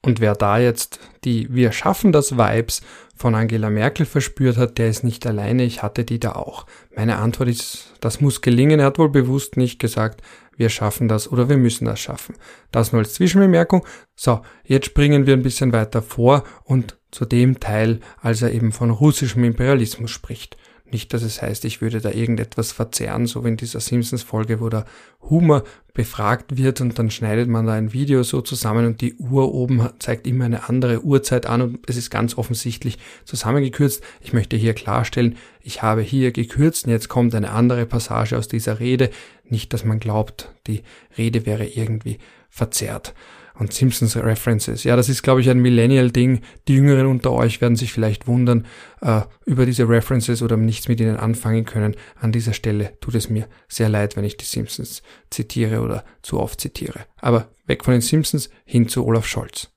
Und 0.06 0.20
wer 0.20 0.34
da 0.34 0.58
jetzt 0.58 1.00
die 1.24 1.52
Wir 1.52 1.72
schaffen 1.72 2.12
das 2.12 2.38
Vibes 2.38 2.80
von 3.16 3.34
Angela 3.34 3.70
Merkel 3.70 4.06
verspürt 4.06 4.56
hat, 4.56 4.78
der 4.78 4.88
ist 4.88 5.02
nicht 5.02 5.26
alleine, 5.26 5.64
ich 5.64 5.82
hatte 5.82 6.04
die 6.04 6.20
da 6.20 6.32
auch. 6.32 6.66
Meine 6.94 7.16
Antwort 7.16 7.48
ist, 7.48 7.92
das 8.00 8.20
muss 8.20 8.40
gelingen. 8.40 8.78
Er 8.78 8.86
hat 8.86 8.98
wohl 8.98 9.08
bewusst 9.08 9.56
nicht 9.56 9.78
gesagt, 9.80 10.22
wir 10.56 10.68
schaffen 10.68 11.08
das 11.08 11.30
oder 11.30 11.48
wir 11.48 11.56
müssen 11.56 11.86
das 11.86 11.98
schaffen. 11.98 12.36
Das 12.70 12.92
nur 12.92 13.00
als 13.00 13.14
Zwischenbemerkung. 13.14 13.84
So, 14.14 14.42
jetzt 14.64 14.86
springen 14.86 15.26
wir 15.26 15.34
ein 15.34 15.42
bisschen 15.42 15.72
weiter 15.72 16.02
vor 16.02 16.44
und 16.64 16.96
zu 17.10 17.24
dem 17.24 17.58
Teil, 17.58 18.00
als 18.20 18.42
er 18.42 18.52
eben 18.52 18.72
von 18.72 18.90
russischem 18.90 19.42
Imperialismus 19.44 20.10
spricht. 20.10 20.56
Nicht, 20.90 21.12
dass 21.12 21.22
es 21.22 21.42
heißt, 21.42 21.64
ich 21.64 21.80
würde 21.80 22.00
da 22.00 22.10
irgendetwas 22.10 22.70
verzerren, 22.70 23.26
so 23.26 23.44
wie 23.44 23.48
in 23.48 23.56
dieser 23.56 23.80
Simpsons-Folge, 23.80 24.60
wo 24.60 24.68
der 24.68 24.84
Humor 25.28 25.64
befragt 25.94 26.56
wird 26.56 26.80
und 26.80 26.98
dann 26.98 27.10
schneidet 27.10 27.48
man 27.48 27.66
da 27.66 27.72
ein 27.72 27.92
Video 27.92 28.22
so 28.22 28.40
zusammen 28.40 28.86
und 28.86 29.00
die 29.00 29.14
Uhr 29.14 29.52
oben 29.52 29.88
zeigt 29.98 30.26
immer 30.26 30.44
eine 30.44 30.68
andere 30.68 31.02
Uhrzeit 31.02 31.46
an 31.46 31.62
und 31.62 31.78
es 31.88 31.96
ist 31.96 32.10
ganz 32.10 32.38
offensichtlich 32.38 32.98
zusammengekürzt. 33.24 34.04
Ich 34.20 34.32
möchte 34.32 34.56
hier 34.56 34.74
klarstellen, 34.74 35.36
ich 35.60 35.82
habe 35.82 36.02
hier 36.02 36.30
gekürzt 36.30 36.86
und 36.86 36.92
jetzt 36.92 37.08
kommt 37.08 37.34
eine 37.34 37.50
andere 37.50 37.86
Passage 37.86 38.38
aus 38.38 38.46
dieser 38.46 38.78
Rede. 38.78 39.10
Nicht, 39.48 39.72
dass 39.72 39.84
man 39.84 39.98
glaubt, 39.98 40.52
die 40.68 40.82
Rede 41.18 41.46
wäre 41.46 41.66
irgendwie 41.66 42.18
verzerrt 42.48 43.12
und 43.58 43.72
Simpsons 43.72 44.16
References. 44.16 44.84
Ja, 44.84 44.96
das 44.96 45.08
ist, 45.08 45.22
glaube 45.22 45.40
ich, 45.40 45.50
ein 45.50 45.58
Millennial-Ding. 45.58 46.40
Die 46.68 46.74
Jüngeren 46.74 47.06
unter 47.06 47.32
euch 47.32 47.60
werden 47.60 47.76
sich 47.76 47.92
vielleicht 47.92 48.26
wundern 48.26 48.66
äh, 49.00 49.22
über 49.44 49.66
diese 49.66 49.88
References 49.88 50.42
oder 50.42 50.56
nichts 50.56 50.88
mit 50.88 51.00
ihnen 51.00 51.16
anfangen 51.16 51.64
können. 51.64 51.94
An 52.20 52.32
dieser 52.32 52.52
Stelle 52.52 52.98
tut 53.00 53.14
es 53.14 53.30
mir 53.30 53.46
sehr 53.68 53.88
leid, 53.88 54.16
wenn 54.16 54.24
ich 54.24 54.36
die 54.36 54.44
Simpsons 54.44 55.02
zitiere 55.30 55.80
oder 55.80 56.04
zu 56.22 56.38
oft 56.38 56.60
zitiere. 56.60 57.00
Aber 57.20 57.48
weg 57.66 57.84
von 57.84 57.92
den 57.92 58.00
Simpsons 58.02 58.50
hin 58.64 58.88
zu 58.88 59.04
Olaf 59.04 59.26
Scholz. 59.26 59.68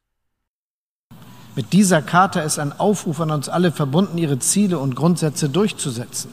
Mit 1.55 1.73
dieser 1.73 2.01
Charta 2.01 2.41
ist 2.41 2.59
ein 2.59 2.71
Aufruf 2.71 3.19
an 3.19 3.31
uns 3.31 3.49
alle 3.49 3.71
verbunden, 3.71 4.17
ihre 4.17 4.39
Ziele 4.39 4.79
und 4.79 4.95
Grundsätze 4.95 5.49
durchzusetzen. 5.49 6.31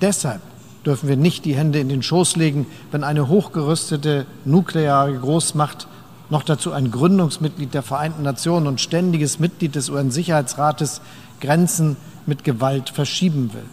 Deshalb 0.00 0.42
dürfen 0.84 1.08
wir 1.08 1.16
nicht 1.16 1.44
die 1.44 1.54
Hände 1.54 1.78
in 1.78 1.88
den 1.88 2.02
Schoß 2.02 2.36
legen, 2.36 2.66
wenn 2.90 3.04
eine 3.04 3.28
hochgerüstete 3.28 4.26
nukleare 4.44 5.16
Großmacht 5.16 5.86
noch 6.32 6.42
dazu 6.42 6.72
ein 6.72 6.90
Gründungsmitglied 6.90 7.74
der 7.74 7.82
Vereinten 7.82 8.22
Nationen 8.22 8.66
und 8.66 8.80
ständiges 8.80 9.38
Mitglied 9.38 9.74
des 9.74 9.90
UN-Sicherheitsrates, 9.90 11.02
Grenzen 11.42 11.98
mit 12.24 12.42
Gewalt 12.42 12.88
verschieben 12.88 13.52
will. 13.52 13.66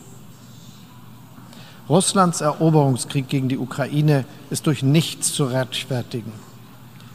Russlands 1.88 2.42
Eroberungskrieg 2.42 3.30
gegen 3.30 3.48
die 3.48 3.58
Ukraine 3.58 4.26
ist 4.50 4.68
durch 4.68 4.84
nichts 4.84 5.32
zu 5.32 5.46
rechtfertigen. 5.46 6.34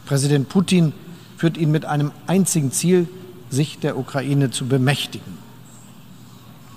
Präsident 0.07 0.49
Putin 0.49 0.93
führt 1.37 1.57
ihn 1.57 1.69
mit 1.69 1.85
einem 1.85 2.11
einzigen 2.25 2.71
Ziel, 2.71 3.07
sich 3.51 3.77
der 3.77 3.99
Ukraine 3.99 4.49
zu 4.49 4.65
bemächtigen. 4.65 5.37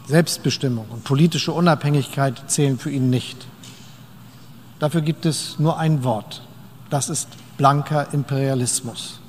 Selbstbestimmung 0.08 0.84
und 0.90 1.04
politische 1.04 1.52
Unabhängigkeit 1.52 2.50
zählen 2.50 2.78
für 2.78 2.90
ihn 2.90 3.08
nicht. 3.08 3.46
Dafür 4.78 5.00
gibt 5.00 5.24
es 5.24 5.58
nur 5.58 5.78
ein 5.78 6.04
Wort. 6.04 6.42
Das 6.90 7.08
ist 7.08 7.28
blanker 7.58 8.14
Imperialismus. 8.14 9.20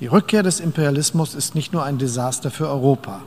Die 0.00 0.06
Rückkehr 0.06 0.42
des 0.42 0.60
Imperialismus 0.60 1.34
ist 1.34 1.54
nicht 1.54 1.72
nur 1.72 1.84
ein 1.84 1.96
Desaster 1.96 2.50
für 2.50 2.68
Europa. 2.68 3.20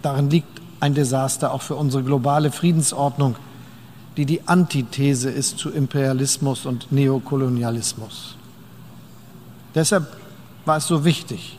Darin 0.00 0.30
liegt 0.30 0.62
ein 0.78 0.94
Desaster 0.94 1.52
auch 1.52 1.60
für 1.60 1.74
unsere 1.74 2.02
globale 2.02 2.50
Friedensordnung, 2.50 3.36
die 4.16 4.24
die 4.24 4.48
Antithese 4.48 5.28
ist 5.28 5.58
zu 5.58 5.70
Imperialismus 5.70 6.64
und 6.66 6.90
Neokolonialismus. 6.90 8.36
Deshalb 9.74 10.06
war 10.64 10.78
es 10.78 10.86
so 10.86 11.04
wichtig, 11.04 11.58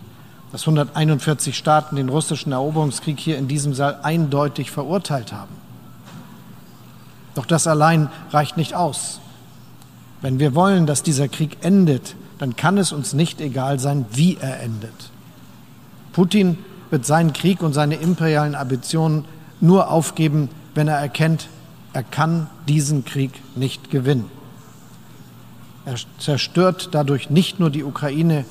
dass 0.52 0.62
141 0.62 1.56
Staaten 1.58 1.96
den 1.96 2.10
russischen 2.10 2.52
Eroberungskrieg 2.52 3.20
hier 3.20 3.38
in 3.38 3.48
diesem 3.48 3.74
Saal 3.74 4.00
eindeutig 4.04 4.72
verurteilt 4.72 5.32
haben. 5.32 5.56
Doch 7.36 7.46
das 7.46 7.68
allein 7.68 8.10
reicht 8.32 8.58
nicht 8.58 8.74
aus. 8.76 9.20
Wenn 10.22 10.40
wir 10.40 10.54
wollen, 10.54 10.86
dass 10.86 11.04
dieser 11.04 11.28
Krieg 11.28 11.58
endet, 11.62 12.16
dann 12.38 12.56
kann 12.56 12.78
es 12.78 12.92
uns 12.92 13.14
nicht 13.14 13.42
egal 13.42 13.80
sein, 13.80 14.06
wie 14.12 14.38
er 14.40 14.62
endet. 14.62 15.12
Putin 16.14 16.58
wird 16.90 17.06
seinen 17.06 17.34
Krieg 17.34 17.62
und 17.62 17.74
seine 17.74 17.96
imperialen 17.96 18.56
Ambitionen 18.56 19.26
nur 19.60 19.90
aufgeben, 19.90 20.50
wenn 20.76 20.88
er 20.88 20.98
erkennt, 20.98 21.48
er 21.94 22.04
kann 22.04 22.50
diesen 22.68 23.06
Krieg 23.06 23.32
nicht 23.56 23.90
gewinnen. 23.90 24.30
Er 25.86 25.96
zerstört 26.20 26.90
dadurch 26.92 27.30
nicht 27.30 27.60
nur 27.60 27.70
die 27.70 27.84
Ukraine, 27.84 28.46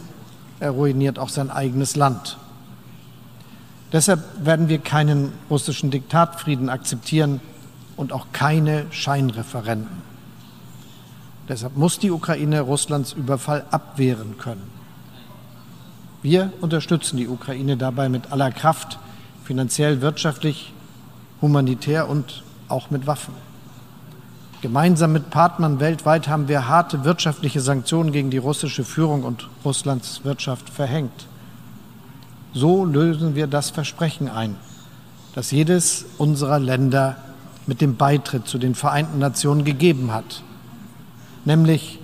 er 0.59 0.71
ruiniert 0.71 1.19
auch 1.19 1.29
sein 1.29 1.51
eigenes 1.51 1.97
Land. 1.97 2.39
Deshalb 3.93 4.23
werden 4.45 4.69
wir 4.69 4.79
keinen 4.79 5.33
russischen 5.49 5.91
Diktatfrieden 5.91 6.69
akzeptieren 6.69 7.41
und 7.97 8.13
auch 8.13 8.27
keine 8.33 8.87
Scheinreferenden. 8.91 10.10
Deshalb 11.49 11.77
muss 11.77 11.99
die 11.99 12.11
Ukraine 12.11 12.61
Russlands 12.61 13.13
Überfall 13.13 13.65
abwehren 13.71 14.39
können. 14.39 14.71
Wir 16.23 16.53
unterstützen 16.61 17.17
die 17.17 17.29
Ukraine 17.29 17.77
dabei 17.77 18.09
mit 18.09 18.31
aller 18.31 18.51
Kraft, 18.51 18.99
finanziell, 19.43 20.01
wirtschaftlich, 20.01 20.73
humanitär 21.41 22.09
und 22.09 22.43
auch 22.69 22.91
mit 22.91 23.07
Waffen. 23.07 23.35
Gemeinsam 24.61 25.13
mit 25.13 25.31
Partnern 25.31 25.81
weltweit 25.81 26.29
haben 26.29 26.47
wir 26.47 26.69
harte 26.69 27.05
wirtschaftliche 27.05 27.63
Sanktionen 27.63 28.13
gegen 28.13 28.31
die 28.31 28.39
russische 28.39 28.85
Führung 28.85 29.25
und 29.25 29.49
Russlands 29.65 30.23
Wirtschaft 30.23 30.69
verhängt. 30.69 31.27
So 32.53 32.85
lösen 32.85 33.35
wir 33.35 33.47
das 33.47 33.71
Versprechen 33.71 34.29
ein, 34.29 34.57
das 35.35 35.51
jedes 35.51 36.05
unserer 36.19 36.59
Länder 36.59 37.17
mit 37.67 37.81
dem 37.81 37.97
Beitritt 37.97 38.47
zu 38.47 38.59
den 38.59 38.75
Vereinten 38.75 39.19
Nationen 39.19 39.65
gegeben 39.65 40.13
hat 40.13 40.43
nämlich 41.45 41.99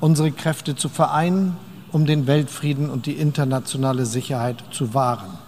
unsere 0.00 0.32
Kräfte 0.32 0.74
zu 0.74 0.88
vereinen, 0.88 1.56
um 1.92 2.06
den 2.06 2.26
Weltfrieden 2.26 2.90
und 2.90 3.06
die 3.06 3.12
internationale 3.12 4.06
Sicherheit 4.06 4.64
zu 4.70 4.94
wahren. 4.94 5.38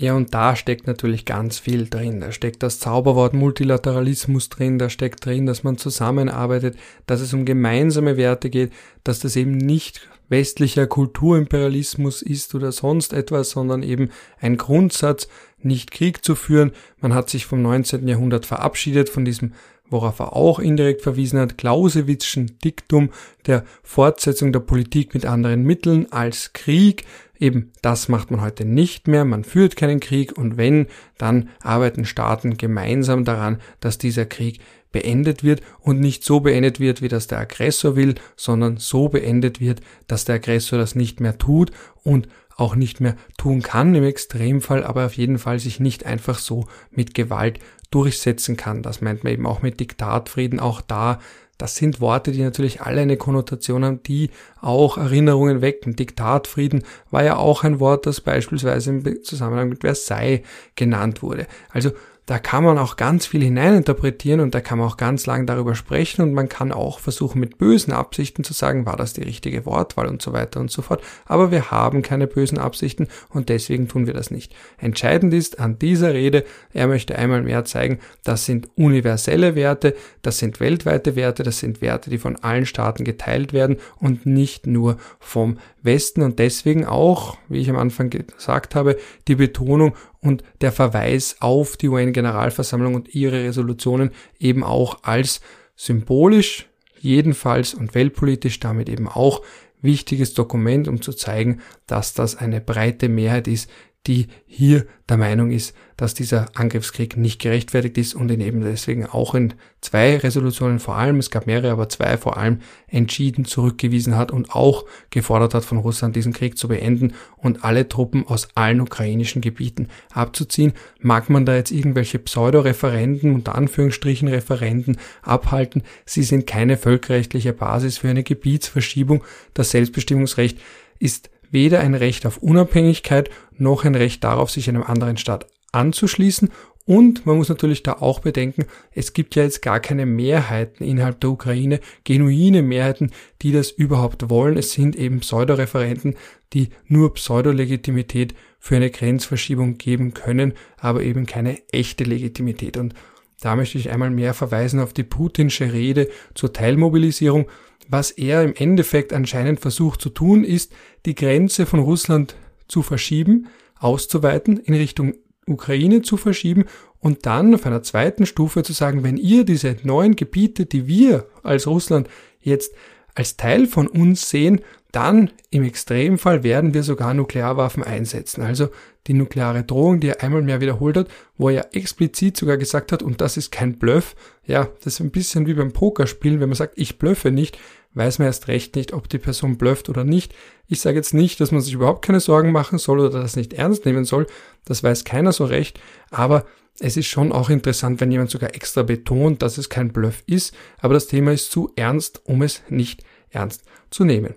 Ja, 0.00 0.14
und 0.14 0.32
da 0.32 0.54
steckt 0.54 0.86
natürlich 0.86 1.24
ganz 1.24 1.58
viel 1.58 1.88
drin. 1.88 2.20
Da 2.20 2.30
steckt 2.30 2.62
das 2.62 2.78
Zauberwort 2.78 3.34
Multilateralismus 3.34 4.48
drin, 4.48 4.78
da 4.78 4.90
steckt 4.90 5.26
drin, 5.26 5.44
dass 5.44 5.64
man 5.64 5.76
zusammenarbeitet, 5.76 6.78
dass 7.06 7.20
es 7.20 7.34
um 7.34 7.44
gemeinsame 7.44 8.16
Werte 8.16 8.48
geht, 8.48 8.72
dass 9.02 9.18
das 9.18 9.34
eben 9.34 9.56
nicht 9.56 10.08
westlicher 10.28 10.86
Kulturimperialismus 10.86 12.22
ist 12.22 12.54
oder 12.54 12.70
sonst 12.70 13.12
etwas, 13.12 13.50
sondern 13.50 13.82
eben 13.82 14.10
ein 14.40 14.56
Grundsatz, 14.56 15.26
nicht 15.60 15.90
Krieg 15.90 16.24
zu 16.24 16.36
führen. 16.36 16.70
Man 17.00 17.12
hat 17.12 17.28
sich 17.28 17.46
vom 17.46 17.62
19. 17.62 18.06
Jahrhundert 18.06 18.46
verabschiedet 18.46 19.08
von 19.08 19.24
diesem 19.24 19.54
worauf 19.90 20.18
er 20.18 20.34
auch 20.34 20.58
indirekt 20.58 21.02
verwiesen 21.02 21.38
hat, 21.38 21.58
Clausewitzschen 21.58 22.58
Diktum 22.64 23.10
der 23.46 23.64
Fortsetzung 23.82 24.52
der 24.52 24.60
Politik 24.60 25.14
mit 25.14 25.26
anderen 25.26 25.62
Mitteln 25.62 26.12
als 26.12 26.52
Krieg. 26.52 27.04
Eben 27.38 27.72
das 27.82 28.08
macht 28.08 28.30
man 28.30 28.40
heute 28.40 28.64
nicht 28.64 29.06
mehr, 29.06 29.24
man 29.24 29.44
führt 29.44 29.76
keinen 29.76 30.00
Krieg 30.00 30.36
und 30.36 30.56
wenn, 30.56 30.86
dann 31.18 31.50
arbeiten 31.62 32.04
Staaten 32.04 32.56
gemeinsam 32.56 33.24
daran, 33.24 33.60
dass 33.80 33.98
dieser 33.98 34.26
Krieg 34.26 34.60
beendet 34.90 35.44
wird 35.44 35.60
und 35.80 36.00
nicht 36.00 36.24
so 36.24 36.40
beendet 36.40 36.80
wird, 36.80 37.02
wie 37.02 37.08
das 37.08 37.26
der 37.26 37.38
Aggressor 37.38 37.94
will, 37.94 38.14
sondern 38.36 38.78
so 38.78 39.08
beendet 39.08 39.60
wird, 39.60 39.80
dass 40.06 40.24
der 40.24 40.36
Aggressor 40.36 40.78
das 40.78 40.94
nicht 40.94 41.20
mehr 41.20 41.38
tut 41.38 41.70
und 42.02 42.28
auch 42.56 42.74
nicht 42.74 43.00
mehr 43.00 43.16
tun 43.36 43.62
kann 43.62 43.94
im 43.94 44.02
Extremfall, 44.02 44.82
aber 44.82 45.06
auf 45.06 45.14
jeden 45.14 45.38
Fall 45.38 45.60
sich 45.60 45.78
nicht 45.78 46.04
einfach 46.06 46.38
so 46.38 46.66
mit 46.90 47.14
Gewalt 47.14 47.60
durchsetzen 47.90 48.56
kann. 48.56 48.82
Das 48.82 49.00
meint 49.00 49.24
man 49.24 49.32
eben 49.32 49.46
auch 49.46 49.62
mit 49.62 49.80
Diktatfrieden, 49.80 50.60
auch 50.60 50.80
da. 50.80 51.18
Das 51.56 51.74
sind 51.74 52.00
Worte, 52.00 52.30
die 52.30 52.42
natürlich 52.42 52.82
alle 52.82 53.00
eine 53.00 53.16
Konnotation 53.16 53.84
haben, 53.84 54.02
die 54.04 54.30
auch 54.60 54.96
Erinnerungen 54.96 55.60
wecken. 55.60 55.96
Diktatfrieden 55.96 56.84
war 57.10 57.24
ja 57.24 57.36
auch 57.36 57.64
ein 57.64 57.80
Wort, 57.80 58.06
das 58.06 58.20
beispielsweise 58.20 58.90
im 58.90 59.24
Zusammenhang 59.24 59.70
mit 59.70 59.80
Versailles 59.80 60.42
genannt 60.76 61.20
wurde. 61.20 61.48
Also 61.70 61.90
da 62.28 62.38
kann 62.38 62.62
man 62.62 62.76
auch 62.76 62.96
ganz 62.96 63.24
viel 63.24 63.42
hineininterpretieren 63.42 64.40
und 64.40 64.54
da 64.54 64.60
kann 64.60 64.76
man 64.76 64.86
auch 64.86 64.98
ganz 64.98 65.24
lang 65.24 65.46
darüber 65.46 65.74
sprechen 65.74 66.20
und 66.20 66.34
man 66.34 66.50
kann 66.50 66.72
auch 66.72 67.00
versuchen 67.00 67.40
mit 67.40 67.56
bösen 67.56 67.90
Absichten 67.90 68.44
zu 68.44 68.52
sagen, 68.52 68.84
war 68.84 68.98
das 68.98 69.14
die 69.14 69.22
richtige 69.22 69.64
Wortwahl 69.64 70.08
und 70.08 70.20
so 70.20 70.34
weiter 70.34 70.60
und 70.60 70.70
so 70.70 70.82
fort. 70.82 71.02
Aber 71.24 71.50
wir 71.50 71.70
haben 71.70 72.02
keine 72.02 72.26
bösen 72.26 72.58
Absichten 72.58 73.08
und 73.30 73.48
deswegen 73.48 73.88
tun 73.88 74.06
wir 74.06 74.12
das 74.12 74.30
nicht. 74.30 74.54
Entscheidend 74.76 75.32
ist 75.32 75.58
an 75.58 75.78
dieser 75.78 76.12
Rede, 76.12 76.44
er 76.74 76.86
möchte 76.86 77.16
einmal 77.16 77.40
mehr 77.40 77.64
zeigen, 77.64 77.98
das 78.24 78.44
sind 78.44 78.68
universelle 78.76 79.54
Werte, 79.54 79.96
das 80.20 80.36
sind 80.36 80.60
weltweite 80.60 81.16
Werte, 81.16 81.44
das 81.44 81.60
sind 81.60 81.80
Werte, 81.80 82.10
die 82.10 82.18
von 82.18 82.36
allen 82.36 82.66
Staaten 82.66 83.04
geteilt 83.04 83.54
werden 83.54 83.78
und 84.00 84.26
nicht 84.26 84.66
nur 84.66 84.98
vom 85.18 85.56
Westen 85.82 86.22
und 86.22 86.38
deswegen 86.38 86.84
auch, 86.84 87.38
wie 87.48 87.58
ich 87.58 87.70
am 87.70 87.76
Anfang 87.76 88.10
gesagt 88.10 88.74
habe, 88.74 88.98
die 89.28 89.36
Betonung 89.36 89.94
und 90.20 90.42
der 90.60 90.72
Verweis 90.72 91.36
auf 91.40 91.76
die 91.76 91.88
UN-Generalversammlung 91.88 92.94
und 92.94 93.14
ihre 93.14 93.44
Resolutionen 93.44 94.10
eben 94.38 94.64
auch 94.64 95.02
als 95.02 95.40
symbolisch 95.76 96.68
jedenfalls 97.00 97.74
und 97.74 97.94
weltpolitisch 97.94 98.58
damit 98.58 98.88
eben 98.88 99.08
auch 99.08 99.42
wichtiges 99.80 100.34
Dokument, 100.34 100.88
um 100.88 101.00
zu 101.00 101.12
zeigen, 101.12 101.60
dass 101.86 102.12
das 102.12 102.36
eine 102.36 102.60
breite 102.60 103.08
Mehrheit 103.08 103.46
ist, 103.46 103.70
die 104.08 104.26
hier 104.46 104.86
der 105.08 105.18
Meinung 105.18 105.50
ist, 105.50 105.74
dass 105.96 106.14
dieser 106.14 106.46
Angriffskrieg 106.54 107.16
nicht 107.16 107.40
gerechtfertigt 107.40 107.98
ist 107.98 108.14
und 108.14 108.30
ihn 108.30 108.40
eben 108.40 108.62
deswegen 108.62 109.04
auch 109.06 109.34
in 109.34 109.54
zwei 109.80 110.16
Resolutionen 110.16 110.80
vor 110.80 110.96
allem, 110.96 111.18
es 111.18 111.30
gab 111.30 111.46
mehrere, 111.46 111.70
aber 111.70 111.88
zwei 111.88 112.16
vor 112.16 112.38
allem 112.38 112.60
entschieden 112.86 113.44
zurückgewiesen 113.44 114.16
hat 114.16 114.32
und 114.32 114.50
auch 114.54 114.86
gefordert 115.10 115.54
hat 115.54 115.64
von 115.64 115.78
Russland, 115.78 116.16
diesen 116.16 116.32
Krieg 116.32 116.56
zu 116.56 116.68
beenden 116.68 117.12
und 117.36 117.64
alle 117.64 117.88
Truppen 117.88 118.26
aus 118.26 118.48
allen 118.54 118.80
ukrainischen 118.80 119.42
Gebieten 119.42 119.88
abzuziehen. 120.12 120.72
Mag 121.00 121.28
man 121.28 121.44
da 121.44 121.54
jetzt 121.54 121.70
irgendwelche 121.70 122.18
Pseudo-Referenden, 122.18 123.34
unter 123.34 123.54
Anführungsstrichen 123.54 124.28
Referenden 124.28 124.96
abhalten? 125.22 125.82
Sie 126.06 126.22
sind 126.22 126.46
keine 126.46 126.76
völkerrechtliche 126.76 127.52
Basis 127.52 127.98
für 127.98 128.08
eine 128.08 128.22
Gebietsverschiebung. 128.22 129.22
Das 129.52 129.70
Selbstbestimmungsrecht 129.70 130.58
ist 130.98 131.30
weder 131.50 131.80
ein 131.80 131.94
Recht 131.94 132.26
auf 132.26 132.38
Unabhängigkeit 132.38 133.30
noch 133.60 133.84
ein 133.84 133.94
Recht 133.94 134.24
darauf, 134.24 134.50
sich 134.50 134.68
einem 134.68 134.82
anderen 134.82 135.16
Staat 135.16 135.46
anzuschließen. 135.72 136.50
Und 136.84 137.26
man 137.26 137.36
muss 137.36 137.50
natürlich 137.50 137.82
da 137.82 137.98
auch 138.00 138.20
bedenken, 138.20 138.64
es 138.92 139.12
gibt 139.12 139.34
ja 139.34 139.42
jetzt 139.42 139.60
gar 139.60 139.78
keine 139.78 140.06
Mehrheiten 140.06 140.82
innerhalb 140.84 141.20
der 141.20 141.28
Ukraine, 141.28 141.80
genuine 142.04 142.62
Mehrheiten, 142.62 143.12
die 143.42 143.52
das 143.52 143.70
überhaupt 143.70 144.30
wollen. 144.30 144.56
Es 144.56 144.72
sind 144.72 144.96
eben 144.96 145.20
Pseudoreferenten, 145.20 146.16
die 146.54 146.70
nur 146.86 147.12
Pseudolegitimität 147.12 148.34
für 148.58 148.76
eine 148.76 148.90
Grenzverschiebung 148.90 149.76
geben 149.76 150.14
können, 150.14 150.54
aber 150.78 151.02
eben 151.02 151.26
keine 151.26 151.58
echte 151.72 152.04
Legitimität. 152.04 152.78
Und 152.78 152.94
da 153.42 153.54
möchte 153.54 153.76
ich 153.76 153.90
einmal 153.90 154.10
mehr 154.10 154.32
verweisen 154.32 154.80
auf 154.80 154.94
die 154.94 155.04
putinsche 155.04 155.74
Rede 155.74 156.08
zur 156.34 156.54
Teilmobilisierung. 156.54 157.50
Was 157.88 158.10
er 158.10 158.42
im 158.42 158.54
Endeffekt 158.54 159.12
anscheinend 159.12 159.60
versucht 159.60 160.00
zu 160.00 160.08
tun, 160.08 160.42
ist, 160.42 160.72
die 161.04 161.14
Grenze 161.14 161.66
von 161.66 161.80
Russland 161.80 162.34
zu 162.68 162.82
verschieben, 162.82 163.48
auszuweiten, 163.78 164.58
in 164.58 164.74
Richtung 164.74 165.14
Ukraine 165.46 166.02
zu 166.02 166.16
verschieben 166.16 166.64
und 167.00 167.26
dann 167.26 167.54
auf 167.54 167.66
einer 167.66 167.82
zweiten 167.82 168.26
Stufe 168.26 168.62
zu 168.62 168.72
sagen, 168.72 169.02
wenn 169.02 169.16
ihr 169.16 169.44
diese 169.44 169.76
neuen 169.82 170.16
Gebiete, 170.16 170.66
die 170.66 170.86
wir 170.86 171.26
als 171.42 171.66
Russland 171.66 172.08
jetzt 172.40 172.74
als 173.14 173.36
Teil 173.36 173.66
von 173.66 173.88
uns 173.88 174.30
sehen, 174.30 174.60
dann 174.92 175.30
im 175.50 175.64
Extremfall 175.64 176.44
werden 176.44 176.72
wir 176.72 176.82
sogar 176.82 177.12
Nuklearwaffen 177.14 177.82
einsetzen. 177.82 178.42
Also 178.42 178.68
die 179.06 179.12
nukleare 179.12 179.64
Drohung, 179.64 180.00
die 180.00 180.08
er 180.08 180.22
einmal 180.22 180.42
mehr 180.42 180.60
wiederholt 180.60 180.96
hat, 180.96 181.08
wo 181.36 181.48
er 181.48 181.54
ja 181.54 181.64
explizit 181.72 182.36
sogar 182.36 182.56
gesagt 182.56 182.92
hat, 182.92 183.02
und 183.02 183.20
das 183.20 183.36
ist 183.36 183.50
kein 183.50 183.78
Bluff, 183.78 184.14
ja, 184.46 184.68
das 184.82 184.94
ist 184.94 185.00
ein 185.00 185.10
bisschen 185.10 185.46
wie 185.46 185.54
beim 185.54 185.72
Pokerspielen, 185.72 186.40
wenn 186.40 186.48
man 186.48 186.56
sagt, 186.56 186.74
ich 186.76 186.98
bluffe 186.98 187.30
nicht, 187.30 187.58
weiß 187.98 188.18
man 188.18 188.26
erst 188.26 188.48
recht 188.48 188.76
nicht, 188.76 188.94
ob 188.94 189.08
die 189.08 189.18
Person 189.18 189.58
blufft 189.58 189.88
oder 189.90 190.04
nicht. 190.04 190.34
Ich 190.66 190.80
sage 190.80 190.96
jetzt 190.96 191.12
nicht, 191.12 191.40
dass 191.40 191.52
man 191.52 191.60
sich 191.60 191.74
überhaupt 191.74 192.04
keine 192.04 192.20
Sorgen 192.20 192.52
machen 192.52 192.78
soll 192.78 193.00
oder 193.00 193.20
das 193.20 193.36
nicht 193.36 193.52
ernst 193.52 193.84
nehmen 193.84 194.04
soll, 194.04 194.26
das 194.64 194.82
weiß 194.82 195.04
keiner 195.04 195.32
so 195.32 195.44
recht, 195.44 195.78
aber 196.10 196.46
es 196.80 196.96
ist 196.96 197.08
schon 197.08 197.32
auch 197.32 197.50
interessant, 197.50 198.00
wenn 198.00 198.12
jemand 198.12 198.30
sogar 198.30 198.54
extra 198.54 198.82
betont, 198.84 199.42
dass 199.42 199.58
es 199.58 199.68
kein 199.68 199.92
Bluff 199.92 200.22
ist, 200.26 200.54
aber 200.80 200.94
das 200.94 201.08
Thema 201.08 201.32
ist 201.32 201.50
zu 201.50 201.72
ernst, 201.74 202.22
um 202.24 202.42
es 202.42 202.62
nicht 202.68 203.02
ernst 203.30 203.64
zu 203.90 204.04
nehmen. 204.04 204.34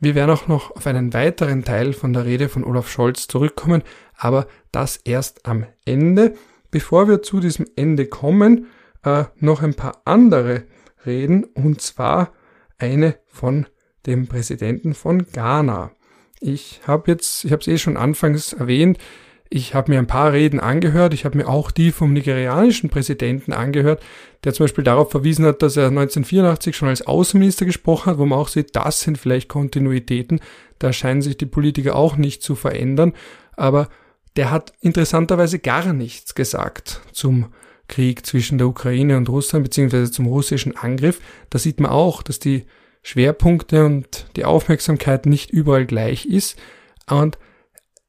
Wir 0.00 0.14
werden 0.14 0.30
auch 0.30 0.48
noch 0.48 0.72
auf 0.72 0.86
einen 0.86 1.14
weiteren 1.14 1.64
Teil 1.64 1.92
von 1.92 2.12
der 2.12 2.24
Rede 2.24 2.48
von 2.48 2.64
Olaf 2.64 2.90
Scholz 2.90 3.28
zurückkommen, 3.28 3.82
aber 4.16 4.48
das 4.72 4.96
erst 4.96 5.46
am 5.46 5.66
Ende. 5.84 6.34
Bevor 6.70 7.08
wir 7.08 7.22
zu 7.22 7.38
diesem 7.38 7.66
Ende 7.76 8.06
kommen, 8.06 8.66
äh, 9.04 9.24
noch 9.38 9.62
ein 9.62 9.74
paar 9.74 10.02
andere 10.04 10.64
Reden, 11.06 11.44
und 11.44 11.80
zwar 11.80 12.32
eine 12.84 13.16
von 13.26 13.66
dem 14.06 14.26
Präsidenten 14.26 14.94
von 14.94 15.26
Ghana. 15.32 15.92
Ich 16.40 16.80
habe 16.86 17.10
jetzt, 17.10 17.44
ich 17.44 17.52
habe 17.52 17.60
es 17.60 17.68
eh 17.68 17.78
schon 17.78 17.96
anfangs 17.96 18.52
erwähnt, 18.52 18.98
ich 19.50 19.74
habe 19.74 19.92
mir 19.92 19.98
ein 19.98 20.06
paar 20.06 20.32
Reden 20.32 20.58
angehört. 20.58 21.14
Ich 21.14 21.24
habe 21.24 21.38
mir 21.38 21.46
auch 21.46 21.70
die 21.70 21.92
vom 21.92 22.12
nigerianischen 22.12 22.90
Präsidenten 22.90 23.52
angehört, 23.52 24.02
der 24.42 24.52
zum 24.52 24.64
Beispiel 24.64 24.82
darauf 24.82 25.12
verwiesen 25.12 25.44
hat, 25.44 25.62
dass 25.62 25.76
er 25.76 25.88
1984 25.88 26.76
schon 26.76 26.88
als 26.88 27.06
Außenminister 27.06 27.64
gesprochen 27.64 28.10
hat, 28.10 28.18
wo 28.18 28.26
man 28.26 28.38
auch 28.38 28.48
sieht, 28.48 28.74
das 28.74 29.02
sind 29.02 29.16
vielleicht 29.16 29.48
Kontinuitäten. 29.48 30.40
Da 30.80 30.92
scheinen 30.92 31.22
sich 31.22 31.36
die 31.36 31.46
Politiker 31.46 31.94
auch 31.94 32.16
nicht 32.16 32.42
zu 32.42 32.56
verändern. 32.56 33.12
Aber 33.56 33.88
der 34.34 34.50
hat 34.50 34.72
interessanterweise 34.80 35.60
gar 35.60 35.92
nichts 35.92 36.34
gesagt 36.34 37.00
zum 37.12 37.52
Krieg 37.88 38.24
zwischen 38.26 38.58
der 38.58 38.66
Ukraine 38.66 39.16
und 39.16 39.28
Russland, 39.28 39.64
beziehungsweise 39.64 40.10
zum 40.10 40.26
russischen 40.26 40.76
Angriff. 40.76 41.20
Da 41.50 41.58
sieht 41.58 41.80
man 41.80 41.90
auch, 41.90 42.22
dass 42.22 42.38
die 42.38 42.64
Schwerpunkte 43.02 43.84
und 43.84 44.26
die 44.36 44.44
Aufmerksamkeit 44.44 45.26
nicht 45.26 45.50
überall 45.50 45.86
gleich 45.86 46.24
ist. 46.26 46.58
Und 47.08 47.38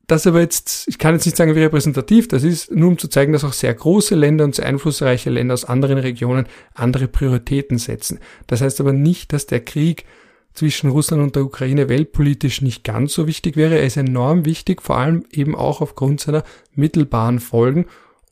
das 0.08 0.28
aber 0.28 0.40
jetzt, 0.40 0.88
ich 0.88 1.00
kann 1.00 1.16
jetzt 1.16 1.26
nicht 1.26 1.36
sagen, 1.36 1.56
wie 1.56 1.64
repräsentativ 1.64 2.28
das 2.28 2.44
ist, 2.44 2.72
nur 2.72 2.90
um 2.90 2.98
zu 2.98 3.08
zeigen, 3.08 3.34
dass 3.34 3.44
auch 3.44 3.54
sehr 3.54 3.74
große 3.74 4.16
Länder 4.16 4.46
und 4.46 4.56
sehr 4.56 4.66
einflussreiche 4.66 5.30
Länder 5.30 5.54
aus 5.54 5.66
anderen 5.66 5.98
Regionen 5.98 6.48
andere 6.74 7.08
Prioritäten 7.08 7.78
setzen. 7.78 8.20
Das 8.48 8.62
heißt 8.62 8.80
aber 8.80 8.94
nicht, 8.94 9.34
dass 9.34 9.48
der 9.48 9.62
Krieg 9.62 10.06
zwischen 10.54 10.90
Russland 10.90 11.22
und 11.22 11.36
der 11.36 11.44
Ukraine 11.44 11.90
weltpolitisch 11.90 12.62
nicht 12.62 12.84
ganz 12.84 13.14
so 13.14 13.28
wichtig 13.28 13.58
wäre. 13.58 13.78
Er 13.78 13.86
ist 13.86 13.98
enorm 13.98 14.46
wichtig, 14.46 14.82
vor 14.82 14.98
allem 14.98 15.26
eben 15.32 15.56
auch 15.56 15.82
aufgrund 15.82 16.22
seiner 16.22 16.44
mittelbaren 16.74 17.40
Folgen 17.40 17.86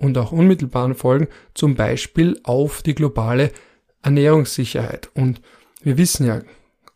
und 0.03 0.17
auch 0.17 0.31
unmittelbaren 0.31 0.95
Folgen, 0.95 1.27
zum 1.53 1.75
Beispiel 1.75 2.39
auf 2.43 2.81
die 2.81 2.95
globale 2.95 3.51
Ernährungssicherheit. 4.01 5.09
Und 5.15 5.41
wir 5.81 5.97
wissen 5.97 6.27
ja, 6.27 6.41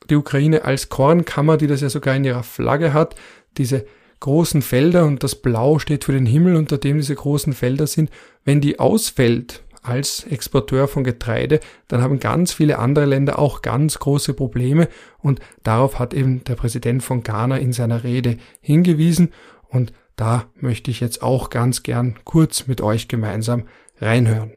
die 0.10 0.16
Ukraine 0.16 0.66
als 0.66 0.90
Kornkammer, 0.90 1.58
die 1.58 1.68
das 1.68 1.82
ja 1.82 1.90
sogar 1.90 2.16
in 2.16 2.26
ihrer 2.26 2.44
Flagge 2.44 2.94
hat, 2.94 3.16
diese 3.58 3.86
großen 4.20 4.62
Felder 4.62 5.06
und 5.06 5.24
das 5.24 5.36
Blau 5.36 5.80
steht 5.80 6.04
für 6.04 6.12
den 6.12 6.26
Himmel, 6.26 6.56
unter 6.56 6.78
dem 6.78 6.98
diese 6.98 7.16
großen 7.16 7.54
Felder 7.54 7.88
sind, 7.88 8.10
wenn 8.46 8.62
die 8.62 8.80
ausfällt 8.80 9.64
als 9.84 10.26
Exporteur 10.26 10.88
von 10.88 11.04
Getreide, 11.04 11.60
dann 11.88 12.02
haben 12.02 12.20
ganz 12.20 12.52
viele 12.52 12.78
andere 12.78 13.06
Länder 13.06 13.40
auch 13.40 13.62
ganz 13.62 14.00
große 14.00 14.34
Probleme 14.34 14.90
und 15.20 15.40
darauf 15.64 15.98
hat 15.98 16.14
eben 16.14 16.44
der 16.44 16.56
Präsident 16.56 17.04
von 17.04 17.24
Ghana 17.24 17.58
in 17.58 17.72
seiner 17.72 18.04
Rede 18.04 18.38
hingewiesen 18.60 19.32
und 19.70 19.94
da 20.18 20.50
möchte 20.60 20.92
ich 20.92 21.00
jetzt 21.00 21.22
auch 21.22 21.50
ganz 21.50 21.84
gern 21.84 22.16
kurz 22.26 22.68
mit 22.68 22.82
euch 22.82 23.08
gemeinsam 23.08 23.64
reinhören. 24.02 24.52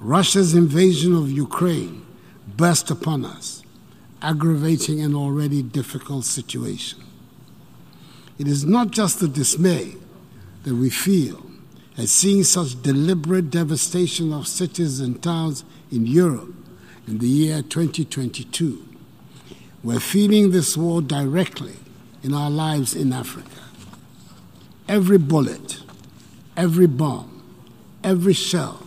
Russia's 0.00 0.52
invasion 0.52 1.16
of 1.16 1.28
Ukraine 1.30 2.02
burst 2.56 2.90
upon 2.90 3.24
us, 3.24 3.62
aggravating 4.20 5.02
an 5.02 5.14
already 5.14 5.62
difficult 5.62 6.24
situation. 6.24 7.00
It 8.38 8.46
is 8.46 8.64
not 8.64 8.92
just 8.92 9.20
the 9.20 9.28
dismay 9.28 9.96
that 10.64 10.74
we 10.74 10.90
feel 10.90 11.40
at 11.96 12.08
seeing 12.08 12.44
such 12.44 12.82
deliberate 12.82 13.50
devastation 13.50 14.32
of 14.32 14.46
cities 14.46 15.00
and 15.00 15.22
towns 15.22 15.64
in 15.90 16.06
Europe 16.06 16.52
in 17.06 17.18
the 17.18 17.28
year 17.28 17.62
2022. 17.62 18.84
We're 19.82 20.00
feeling 20.00 20.50
this 20.50 20.76
war 20.76 21.00
directly 21.00 21.76
in 22.22 22.34
our 22.34 22.50
lives 22.50 22.94
in 22.94 23.12
Africa. 23.12 23.63
Every 24.88 25.18
bullet, 25.18 25.82
every 26.56 26.86
bomb, 26.86 27.42
every 28.02 28.34
shell 28.34 28.82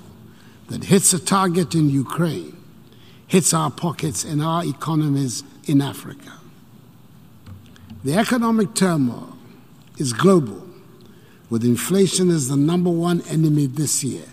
that 0.69 0.86
hits 0.86 1.13
a 1.13 1.19
target 1.19 1.73
in 1.73 1.89
Ukraine 1.89 2.57
hits 3.27 3.53
our 3.53 3.69
pockets 3.69 4.23
and 4.23 4.41
our 4.41 4.63
economies 4.63 5.43
in 5.65 5.81
Africa. 5.81 6.33
The 8.03 8.15
economic 8.15 8.73
turmoil 8.73 9.38
is 9.97 10.13
global, 10.13 10.63
with 11.49 11.63
inflation 11.63 12.29
as 12.29 12.47
the 12.47 12.55
number 12.55 12.89
one 12.89 13.21
enemy 13.29 13.67
this 13.67 14.03
year. 14.03 14.25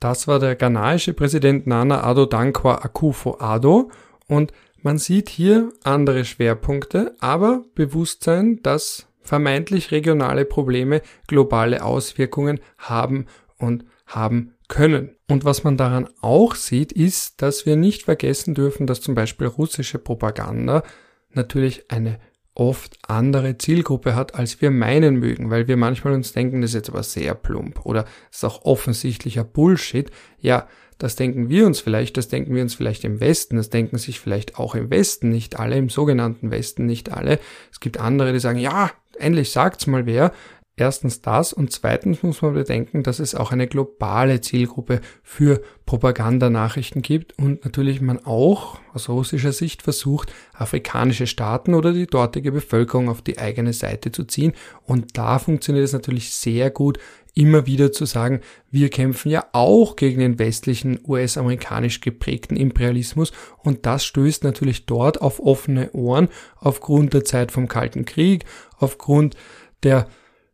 Das 0.00 0.26
war 0.26 0.38
der 0.38 0.56
ghanaische 0.56 1.14
Präsident 1.14 1.66
Nana 1.66 2.04
Addo 2.04 2.26
Dankwa 2.26 2.82
Akufo-Addo 2.84 3.90
und 4.28 4.52
man 4.82 4.98
sieht 4.98 5.30
hier 5.30 5.72
andere 5.82 6.26
Schwerpunkte, 6.26 7.14
aber 7.20 7.64
Bewusstsein, 7.74 8.60
dass 8.62 9.06
vermeintlich 9.24 9.90
regionale 9.90 10.44
Probleme 10.44 11.02
globale 11.26 11.84
Auswirkungen 11.84 12.60
haben 12.78 13.26
und 13.58 13.84
haben 14.06 14.54
können. 14.68 15.16
Und 15.28 15.44
was 15.44 15.64
man 15.64 15.76
daran 15.76 16.08
auch 16.20 16.54
sieht, 16.54 16.92
ist, 16.92 17.42
dass 17.42 17.66
wir 17.66 17.76
nicht 17.76 18.02
vergessen 18.02 18.54
dürfen, 18.54 18.86
dass 18.86 19.00
zum 19.00 19.14
Beispiel 19.14 19.46
russische 19.46 19.98
Propaganda 19.98 20.82
natürlich 21.30 21.90
eine 21.90 22.18
oft 22.54 22.98
andere 23.08 23.58
Zielgruppe 23.58 24.14
hat, 24.14 24.36
als 24.36 24.60
wir 24.60 24.70
meinen 24.70 25.16
mögen, 25.16 25.50
weil 25.50 25.66
wir 25.66 25.76
manchmal 25.76 26.14
uns 26.14 26.32
denken, 26.32 26.60
das 26.60 26.70
ist 26.70 26.74
jetzt 26.74 26.90
aber 26.90 27.02
sehr 27.02 27.34
plump 27.34 27.84
oder 27.84 28.02
das 28.02 28.36
ist 28.38 28.44
auch 28.44 28.64
offensichtlicher 28.64 29.42
Bullshit. 29.42 30.10
Ja, 30.38 30.68
das 30.98 31.16
denken 31.16 31.48
wir 31.48 31.66
uns 31.66 31.80
vielleicht, 31.80 32.16
das 32.16 32.28
denken 32.28 32.54
wir 32.54 32.62
uns 32.62 32.74
vielleicht 32.74 33.04
im 33.04 33.18
Westen, 33.18 33.56
das 33.56 33.70
denken 33.70 33.98
sich 33.98 34.20
vielleicht 34.20 34.56
auch 34.58 34.76
im 34.76 34.90
Westen 34.90 35.30
nicht 35.30 35.58
alle, 35.58 35.76
im 35.76 35.88
sogenannten 35.88 36.52
Westen 36.52 36.86
nicht 36.86 37.10
alle. 37.10 37.40
Es 37.72 37.80
gibt 37.80 37.98
andere, 37.98 38.32
die 38.32 38.38
sagen, 38.38 38.60
ja, 38.60 38.92
endlich 39.16 39.52
sagt's 39.52 39.86
mal 39.86 40.06
wer, 40.06 40.32
Erstens 40.76 41.20
das 41.20 41.52
und 41.52 41.70
zweitens 41.70 42.24
muss 42.24 42.42
man 42.42 42.54
bedenken, 42.54 43.04
dass 43.04 43.20
es 43.20 43.36
auch 43.36 43.52
eine 43.52 43.68
globale 43.68 44.40
Zielgruppe 44.40 45.00
für 45.22 45.62
Propagandanachrichten 45.86 47.00
gibt 47.00 47.38
und 47.38 47.64
natürlich 47.64 48.00
man 48.00 48.24
auch 48.24 48.80
aus 48.92 49.08
russischer 49.08 49.52
Sicht 49.52 49.82
versucht, 49.82 50.34
afrikanische 50.52 51.28
Staaten 51.28 51.74
oder 51.74 51.92
die 51.92 52.08
dortige 52.08 52.50
Bevölkerung 52.50 53.08
auf 53.08 53.22
die 53.22 53.38
eigene 53.38 53.72
Seite 53.72 54.10
zu 54.10 54.24
ziehen. 54.24 54.52
Und 54.82 55.16
da 55.16 55.38
funktioniert 55.38 55.84
es 55.84 55.92
natürlich 55.92 56.32
sehr 56.32 56.70
gut, 56.70 56.98
immer 57.34 57.66
wieder 57.66 57.92
zu 57.92 58.04
sagen, 58.04 58.40
wir 58.70 58.88
kämpfen 58.88 59.30
ja 59.30 59.46
auch 59.52 59.96
gegen 59.96 60.20
den 60.20 60.38
westlichen 60.38 61.00
US-amerikanisch 61.06 62.00
geprägten 62.00 62.56
Imperialismus 62.56 63.32
und 63.58 63.86
das 63.86 64.04
stößt 64.04 64.44
natürlich 64.44 64.86
dort 64.86 65.20
auf 65.20 65.40
offene 65.40 65.90
Ohren 65.92 66.28
aufgrund 66.56 67.12
der 67.12 67.24
Zeit 67.24 67.50
vom 67.50 67.68
Kalten 67.68 68.04
Krieg, 68.04 68.44
aufgrund 68.78 69.36
der 69.82 70.08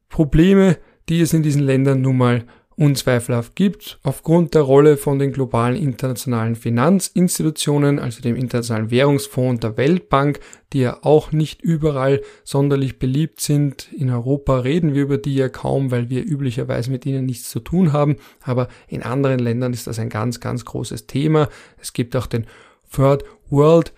Probleme, 0.09 0.79
die 1.09 1.21
es 1.21 1.33
in 1.33 1.43
diesen 1.43 1.63
Ländern 1.63 2.01
nun 2.01 2.17
mal 2.17 2.45
unzweifelhaft 2.81 3.57
gibt, 3.57 3.99
aufgrund 4.03 4.55
der 4.55 4.63
Rolle 4.63 4.97
von 4.97 5.19
den 5.19 5.33
globalen 5.33 5.77
internationalen 5.77 6.57
Finanzinstitutionen, 6.57 7.99
also 7.99 8.23
dem 8.23 8.37
Internationalen 8.37 8.91
Währungsfonds 8.91 9.51
und 9.51 9.63
der 9.63 9.77
Weltbank, 9.77 10.41
die 10.73 10.81
ja 10.81 10.97
auch 11.03 11.31
nicht 11.31 11.61
überall 11.61 12.23
sonderlich 12.43 12.99
beliebt 12.99 13.43
sind. 13.43 13.93
In 13.93 14.09
Europa 14.09 14.61
reden 14.61 14.95
wir 14.95 15.03
über 15.03 15.19
die 15.19 15.35
ja 15.35 15.51
kaum, 15.51 15.91
weil 15.91 16.09
wir 16.09 16.25
üblicherweise 16.25 16.91
mit 16.91 17.05
ihnen 17.05 17.27
nichts 17.27 17.51
zu 17.51 17.61
tun 17.61 17.93
haben, 17.93 18.17
aber 18.43 18.69
in 18.89 19.03
anderen 19.03 19.41
Ländern 19.41 19.75
ist 19.75 19.87
das 19.87 19.99
ein 19.99 20.09
ganz, 20.09 20.41
ganz 20.41 20.65
großes 20.65 21.07
Thema. 21.07 21.51
Es 21.79 21.93
gibt 21.93 22.17
auch 22.17 22.27
den 22.27 22.47
Third 22.91 23.25
World 23.51 23.93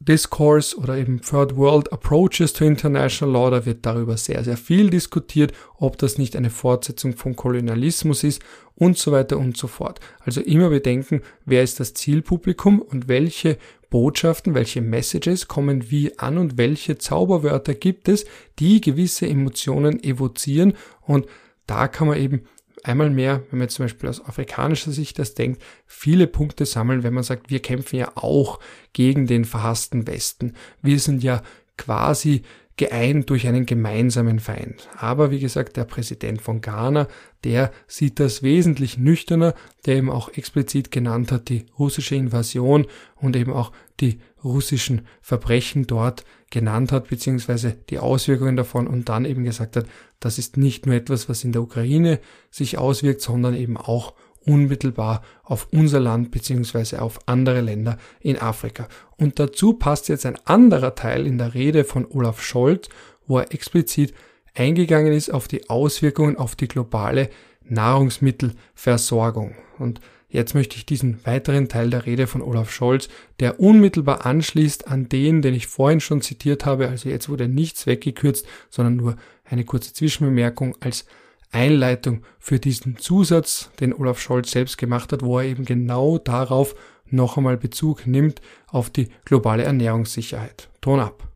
Discourse 0.00 0.76
oder 0.76 0.96
eben 0.96 1.20
Third 1.20 1.56
World 1.56 1.92
Approaches 1.92 2.52
to 2.52 2.64
International 2.64 3.34
Law, 3.34 3.50
da 3.50 3.66
wird 3.66 3.84
darüber 3.84 4.16
sehr, 4.16 4.44
sehr 4.44 4.56
viel 4.56 4.90
diskutiert, 4.90 5.52
ob 5.76 5.98
das 5.98 6.18
nicht 6.18 6.36
eine 6.36 6.50
Fortsetzung 6.50 7.16
vom 7.16 7.34
Kolonialismus 7.34 8.22
ist 8.24 8.42
und 8.76 8.96
so 8.96 9.10
weiter 9.10 9.38
und 9.38 9.56
so 9.56 9.66
fort. 9.66 10.00
Also 10.20 10.40
immer 10.40 10.70
bedenken, 10.70 11.22
wer 11.44 11.62
ist 11.62 11.80
das 11.80 11.94
Zielpublikum 11.94 12.80
und 12.80 13.08
welche 13.08 13.58
Botschaften, 13.90 14.54
welche 14.54 14.82
Messages 14.82 15.48
kommen 15.48 15.90
wie 15.90 16.18
an 16.18 16.38
und 16.38 16.58
welche 16.58 16.98
Zauberwörter 16.98 17.74
gibt 17.74 18.08
es, 18.08 18.24
die 18.58 18.80
gewisse 18.80 19.26
Emotionen 19.26 20.02
evozieren 20.02 20.74
und 21.00 21.26
da 21.66 21.88
kann 21.88 22.08
man 22.08 22.18
eben 22.18 22.42
einmal 22.84 23.10
mehr, 23.10 23.42
wenn 23.50 23.58
man 23.58 23.66
jetzt 23.66 23.74
zum 23.74 23.84
Beispiel 23.84 24.08
aus 24.08 24.24
afrikanischer 24.24 24.92
Sicht 24.92 25.18
das 25.18 25.34
denkt, 25.34 25.62
viele 25.86 26.26
Punkte 26.26 26.66
sammeln, 26.66 27.02
wenn 27.02 27.14
man 27.14 27.24
sagt, 27.24 27.50
wir 27.50 27.60
kämpfen 27.60 27.96
ja 27.96 28.12
auch 28.14 28.60
gegen 28.92 29.26
den 29.26 29.44
verhassten 29.44 30.06
Westen. 30.06 30.54
Wir 30.82 30.98
sind 30.98 31.22
ja 31.22 31.42
quasi 31.76 32.42
geeint 32.78 33.28
durch 33.28 33.46
einen 33.46 33.66
gemeinsamen 33.66 34.40
Feind. 34.40 34.88
Aber 34.96 35.30
wie 35.30 35.40
gesagt, 35.40 35.76
der 35.76 35.84
Präsident 35.84 36.40
von 36.40 36.62
Ghana, 36.62 37.08
der 37.44 37.72
sieht 37.86 38.18
das 38.18 38.42
wesentlich 38.42 38.96
nüchterner, 38.96 39.54
der 39.84 39.96
eben 39.96 40.10
auch 40.10 40.30
explizit 40.30 40.90
genannt 40.90 41.30
hat, 41.30 41.50
die 41.50 41.66
russische 41.78 42.14
Invasion 42.14 42.86
und 43.16 43.36
eben 43.36 43.52
auch 43.52 43.72
die 44.00 44.20
russischen 44.42 45.02
Verbrechen 45.20 45.86
dort 45.86 46.24
genannt 46.50 46.92
hat, 46.92 47.08
beziehungsweise 47.08 47.76
die 47.90 47.98
Auswirkungen 47.98 48.56
davon 48.56 48.86
und 48.86 49.08
dann 49.08 49.24
eben 49.24 49.44
gesagt 49.44 49.76
hat, 49.76 49.86
das 50.20 50.38
ist 50.38 50.56
nicht 50.56 50.86
nur 50.86 50.94
etwas, 50.94 51.28
was 51.28 51.44
in 51.44 51.52
der 51.52 51.62
Ukraine 51.62 52.20
sich 52.50 52.78
auswirkt, 52.78 53.20
sondern 53.20 53.54
eben 53.54 53.76
auch 53.76 54.14
unmittelbar 54.44 55.22
auf 55.42 55.68
unser 55.72 56.00
Land 56.00 56.30
beziehungsweise 56.30 57.02
auf 57.02 57.18
andere 57.26 57.60
Länder 57.60 57.98
in 58.20 58.38
Afrika. 58.38 58.88
Und 59.16 59.38
dazu 59.38 59.74
passt 59.74 60.08
jetzt 60.08 60.26
ein 60.26 60.38
anderer 60.44 60.94
Teil 60.94 61.26
in 61.26 61.38
der 61.38 61.54
Rede 61.54 61.84
von 61.84 62.06
Olaf 62.10 62.42
Scholz, 62.42 62.88
wo 63.26 63.38
er 63.38 63.52
explizit 63.52 64.14
eingegangen 64.54 65.12
ist 65.12 65.30
auf 65.30 65.48
die 65.48 65.68
Auswirkungen 65.70 66.36
auf 66.36 66.56
die 66.56 66.68
globale 66.68 67.30
Nahrungsmittelversorgung. 67.64 69.54
Und 69.78 70.00
jetzt 70.28 70.54
möchte 70.54 70.76
ich 70.76 70.86
diesen 70.86 71.24
weiteren 71.24 71.68
Teil 71.68 71.90
der 71.90 72.06
Rede 72.06 72.26
von 72.26 72.42
Olaf 72.42 72.70
Scholz, 72.70 73.08
der 73.40 73.60
unmittelbar 73.60 74.26
anschließt 74.26 74.88
an 74.88 75.08
den, 75.08 75.42
den 75.42 75.54
ich 75.54 75.66
vorhin 75.66 76.00
schon 76.00 76.22
zitiert 76.22 76.66
habe, 76.66 76.88
also 76.88 77.08
jetzt 77.08 77.28
wurde 77.28 77.48
nichts 77.48 77.86
weggekürzt, 77.86 78.46
sondern 78.70 78.96
nur 78.96 79.16
eine 79.44 79.64
kurze 79.64 79.92
Zwischenbemerkung 79.92 80.76
als 80.80 81.06
Einleitung 81.52 82.22
für 82.38 82.58
diesen 82.58 82.98
Zusatz, 82.98 83.70
den 83.80 83.94
Olaf 83.94 84.20
Scholz 84.20 84.50
selbst 84.50 84.78
gemacht 84.78 85.12
hat, 85.12 85.22
wo 85.22 85.38
er 85.38 85.46
eben 85.46 85.64
genau 85.64 86.18
darauf 86.18 86.74
noch 87.10 87.36
einmal 87.36 87.56
Bezug 87.56 88.06
nimmt 88.06 88.40
auf 88.66 88.90
die 88.90 89.08
globale 89.24 89.62
Ernährungssicherheit. 89.62 90.68
Ton 90.80 91.00
ab. 91.00 91.26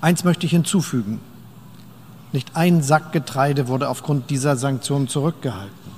Eins 0.00 0.24
möchte 0.24 0.44
ich 0.46 0.52
hinzufügen. 0.52 1.20
Nicht 2.32 2.56
ein 2.56 2.82
Sack 2.82 3.12
Getreide 3.12 3.68
wurde 3.68 3.88
aufgrund 3.88 4.28
dieser 4.28 4.56
Sanktionen 4.56 5.08
zurückgehalten. 5.08 5.94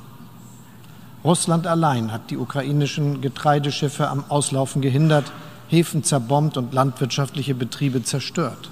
Russland 1.24 1.66
allein 1.66 2.12
hat 2.12 2.30
die 2.30 2.36
ukrainischen 2.36 3.20
Getreideschiffe 3.20 4.08
am 4.08 4.24
Auslaufen 4.28 4.82
gehindert, 4.82 5.32
Häfen 5.68 6.04
zerbombt 6.04 6.56
und 6.56 6.72
landwirtschaftliche 6.72 7.54
Betriebe 7.54 8.04
zerstört. 8.04 8.70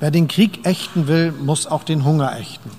Wer 0.00 0.10
den 0.10 0.28
Krieg 0.28 0.66
ächten 0.66 1.08
will, 1.08 1.30
muss 1.30 1.66
auch 1.66 1.84
den 1.84 2.04
Hunger 2.04 2.34
ächten. 2.38 2.70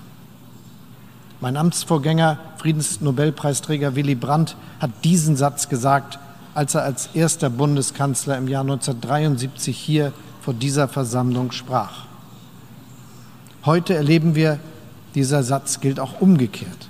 Mein 1.40 1.56
Amtsvorgänger, 1.56 2.40
Friedensnobelpreisträger 2.58 3.96
Willy 3.96 4.16
Brandt, 4.16 4.56
hat 4.80 4.92
diesen 5.04 5.36
Satz 5.36 5.70
gesagt, 5.70 6.18
als 6.56 6.76
er 6.76 6.84
als 6.84 7.10
erster 7.14 7.52
Bundeskanzler 7.52 8.38
im 8.38 8.48
Jahr 8.48 8.62
1973 8.62 9.78
hier 9.78 10.14
vor 10.42 10.56
dieser 10.56 10.88
Versammlung 10.88 11.52
sprach. 11.52 12.06
Heute 13.66 13.94
erleben 13.94 14.34
wir, 14.34 14.60
dieser 15.14 15.44
Satz 15.44 15.80
gilt 15.80 16.00
auch 16.00 16.22
umgekehrt. 16.22 16.90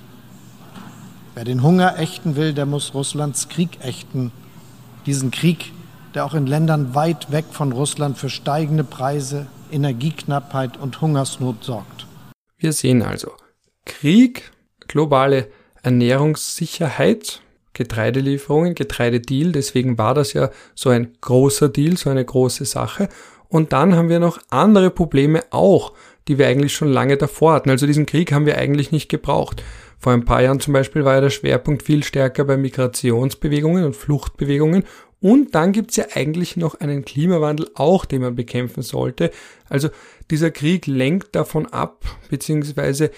Wer 1.34 1.44
den 1.44 1.62
Hunger 1.62 1.98
ächten 1.98 2.36
will, 2.36 2.54
der 2.54 2.66
muss 2.66 2.94
Russlands 2.94 3.48
Krieg 3.50 3.78
ächten. 3.82 4.32
Diesen 5.04 5.30
Krieg, 5.30 5.72
der 6.14 6.24
auch 6.24 6.34
in 6.34 6.46
Ländern 6.46 6.94
weit 6.94 7.30
weg 7.30 7.46
von 7.50 7.72
Russland 7.72 8.16
für 8.16 8.30
steigende 8.30 8.84
Preise, 8.84 9.46
Energieknappheit 9.72 10.76
und 10.76 11.00
Hungersnot 11.00 11.64
sorgt. 11.64 12.06
Wir 12.58 12.72
sehen 12.72 13.02
also 13.02 13.32
Krieg, 13.84 14.52
globale 14.86 15.48
Ernährungssicherheit, 15.82 17.40
Getreidelieferungen, 17.72 18.74
Getreidedeal, 18.74 19.52
deswegen 19.52 19.98
war 19.98 20.14
das 20.14 20.32
ja 20.32 20.50
so 20.74 20.90
ein 20.90 21.16
großer 21.20 21.68
Deal, 21.68 21.96
so 21.96 22.10
eine 22.10 22.24
große 22.24 22.64
Sache. 22.64 23.08
Und 23.48 23.72
dann 23.72 23.96
haben 23.96 24.08
wir 24.08 24.20
noch 24.20 24.38
andere 24.50 24.90
Probleme 24.90 25.42
auch, 25.50 25.92
die 26.28 26.38
wir 26.38 26.46
eigentlich 26.46 26.74
schon 26.74 26.92
lange 26.92 27.16
davor 27.16 27.54
hatten. 27.54 27.70
Also 27.70 27.86
diesen 27.86 28.06
Krieg 28.06 28.32
haben 28.32 28.46
wir 28.46 28.58
eigentlich 28.58 28.92
nicht 28.92 29.08
gebraucht. 29.08 29.62
Vor 29.98 30.12
ein 30.12 30.24
paar 30.24 30.42
Jahren 30.42 30.60
zum 30.60 30.72
Beispiel 30.72 31.04
war 31.04 31.14
ja 31.14 31.20
der 31.20 31.30
Schwerpunkt 31.30 31.82
viel 31.82 32.02
stärker 32.02 32.44
bei 32.44 32.56
Migrationsbewegungen 32.56 33.84
und 33.84 33.96
Fluchtbewegungen. 33.96 34.84
Und 35.22 35.54
dann 35.54 35.72
gibt's 35.72 35.96
ja 35.96 36.06
eigentlich 36.14 36.56
noch 36.56 36.74
einen 36.74 37.04
Klimawandel 37.04 37.70
auch, 37.74 38.04
den 38.04 38.20
man 38.20 38.34
bekämpfen 38.34 38.82
sollte. 38.82 39.30
Also 39.68 39.88
dieser 40.30 40.50
Krieg 40.50 40.86
lenkt 40.86 41.34
davon 41.34 41.66
ab, 41.66 42.04
beziehungsweise 42.28 43.10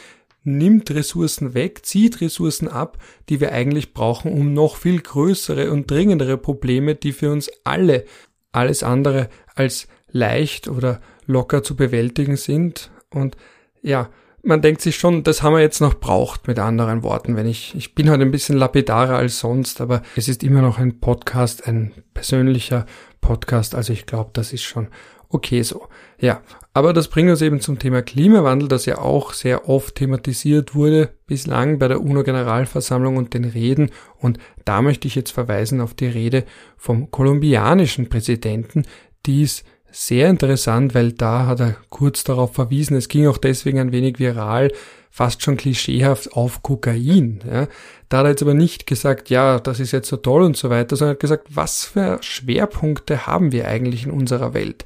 nimmt 0.45 0.91
Ressourcen 0.91 1.55
weg, 1.55 1.85
zieht 1.85 2.21
Ressourcen 2.21 2.69
ab, 2.69 2.99
die 3.29 3.41
wir 3.41 3.53
eigentlich 3.53 3.95
brauchen, 3.95 4.31
um 4.31 4.53
noch 4.53 4.77
viel 4.77 5.01
größere 5.01 5.73
und 5.73 5.91
dringendere 5.91 6.37
Probleme, 6.37 6.95
die 6.95 7.13
für 7.13 7.33
uns 7.33 7.51
alle 7.65 8.05
alles 8.55 8.83
andere 8.83 9.29
als 9.55 9.89
leicht 10.11 10.69
oder 10.69 11.01
locker 11.27 11.63
zu 11.63 11.77
bewältigen 11.77 12.37
sind. 12.37 12.91
Und 13.11 13.37
ja, 13.83 14.11
man 14.45 14.63
denkt 14.63 14.83
sich 14.83 14.97
schon, 14.97 15.23
das 15.23 15.43
haben 15.43 15.55
wir 15.55 15.61
jetzt 15.61 15.81
noch 15.81 15.95
braucht, 15.95 16.47
mit 16.47 16.59
anderen 16.59 17.03
Worten. 17.03 17.37
Wenn 17.37 17.47
ich, 17.47 17.75
ich 17.75 17.95
bin 17.95 18.11
halt 18.11 18.21
ein 18.21 18.31
bisschen 18.31 18.57
lapidarer 18.57 19.17
als 19.17 19.39
sonst, 19.39 19.81
aber 19.81 20.03
es 20.17 20.29
ist 20.29 20.43
immer 20.43 20.61
noch 20.61 20.79
ein 20.79 21.01
Podcast, 21.01 21.67
ein 21.67 21.93
persönlicher 22.13 22.87
Podcast. 23.21 23.75
Also 23.75 23.93
ich 23.93 24.07
glaube, 24.07 24.31
das 24.35 24.53
ist 24.53 24.63
schon 24.63 24.89
okay 25.31 25.63
so. 25.63 25.89
Ja, 26.21 26.43
aber 26.73 26.93
das 26.93 27.09
bringt 27.09 27.31
uns 27.31 27.43
eben 27.43 27.61
zum 27.61 27.79
Thema 27.79 28.03
Klimawandel, 28.03 28.69
das 28.69 28.87
ja 28.87 28.99
auch 28.99 29.33
sehr 29.33 29.69
oft 29.69 29.97
thematisiert 29.97 30.75
wurde 30.75 31.11
bislang 31.27 31.79
bei 31.79 31.89
der 31.89 32.01
UNO-Generalversammlung 32.01 33.17
und 33.17 33.35
den 33.35 33.45
Reden. 33.45 33.91
Und 34.19 34.39
da 34.65 34.83
möchte 34.83 35.09
ich 35.09 35.15
jetzt 35.15 35.33
verweisen 35.33 35.81
auf 35.81 35.95
die 35.95 36.07
Rede 36.07 36.45
vom 36.77 37.11
kolumbianischen 37.11 38.09
Präsidenten, 38.09 38.85
die 39.27 39.43
ist 39.43 39.65
sehr 39.95 40.29
interessant, 40.29 40.95
weil 40.95 41.13
da 41.13 41.47
hat 41.47 41.61
er 41.61 41.77
kurz 41.89 42.25
darauf 42.25 42.55
verwiesen, 42.55 42.97
es 42.97 43.09
ging 43.09 43.29
auch 43.29 43.39
deswegen 43.39 43.79
ein 43.79 43.93
wenig 43.93 44.19
viral, 44.19 44.73
fast 45.09 45.43
schon 45.43 45.57
klischeehaft 45.57 46.33
auf 46.33 46.63
Kokain. 46.63 47.41
Ja. 47.49 47.69
Da 48.09 48.19
hat 48.19 48.27
er 48.27 48.31
jetzt 48.31 48.43
aber 48.43 48.55
nicht 48.55 48.89
gesagt, 48.89 49.31
ja, 49.31 49.61
das 49.61 49.79
ist 49.79 49.93
jetzt 49.93 50.09
so 50.09 50.17
toll 50.17 50.43
und 50.43 50.57
so 50.57 50.69
weiter, 50.69 50.97
sondern 50.97 51.15
hat 51.15 51.21
gesagt, 51.21 51.47
was 51.51 51.85
für 51.85 52.19
Schwerpunkte 52.21 53.29
haben 53.29 53.53
wir 53.53 53.69
eigentlich 53.69 54.05
in 54.05 54.11
unserer 54.11 54.53
Welt? 54.53 54.85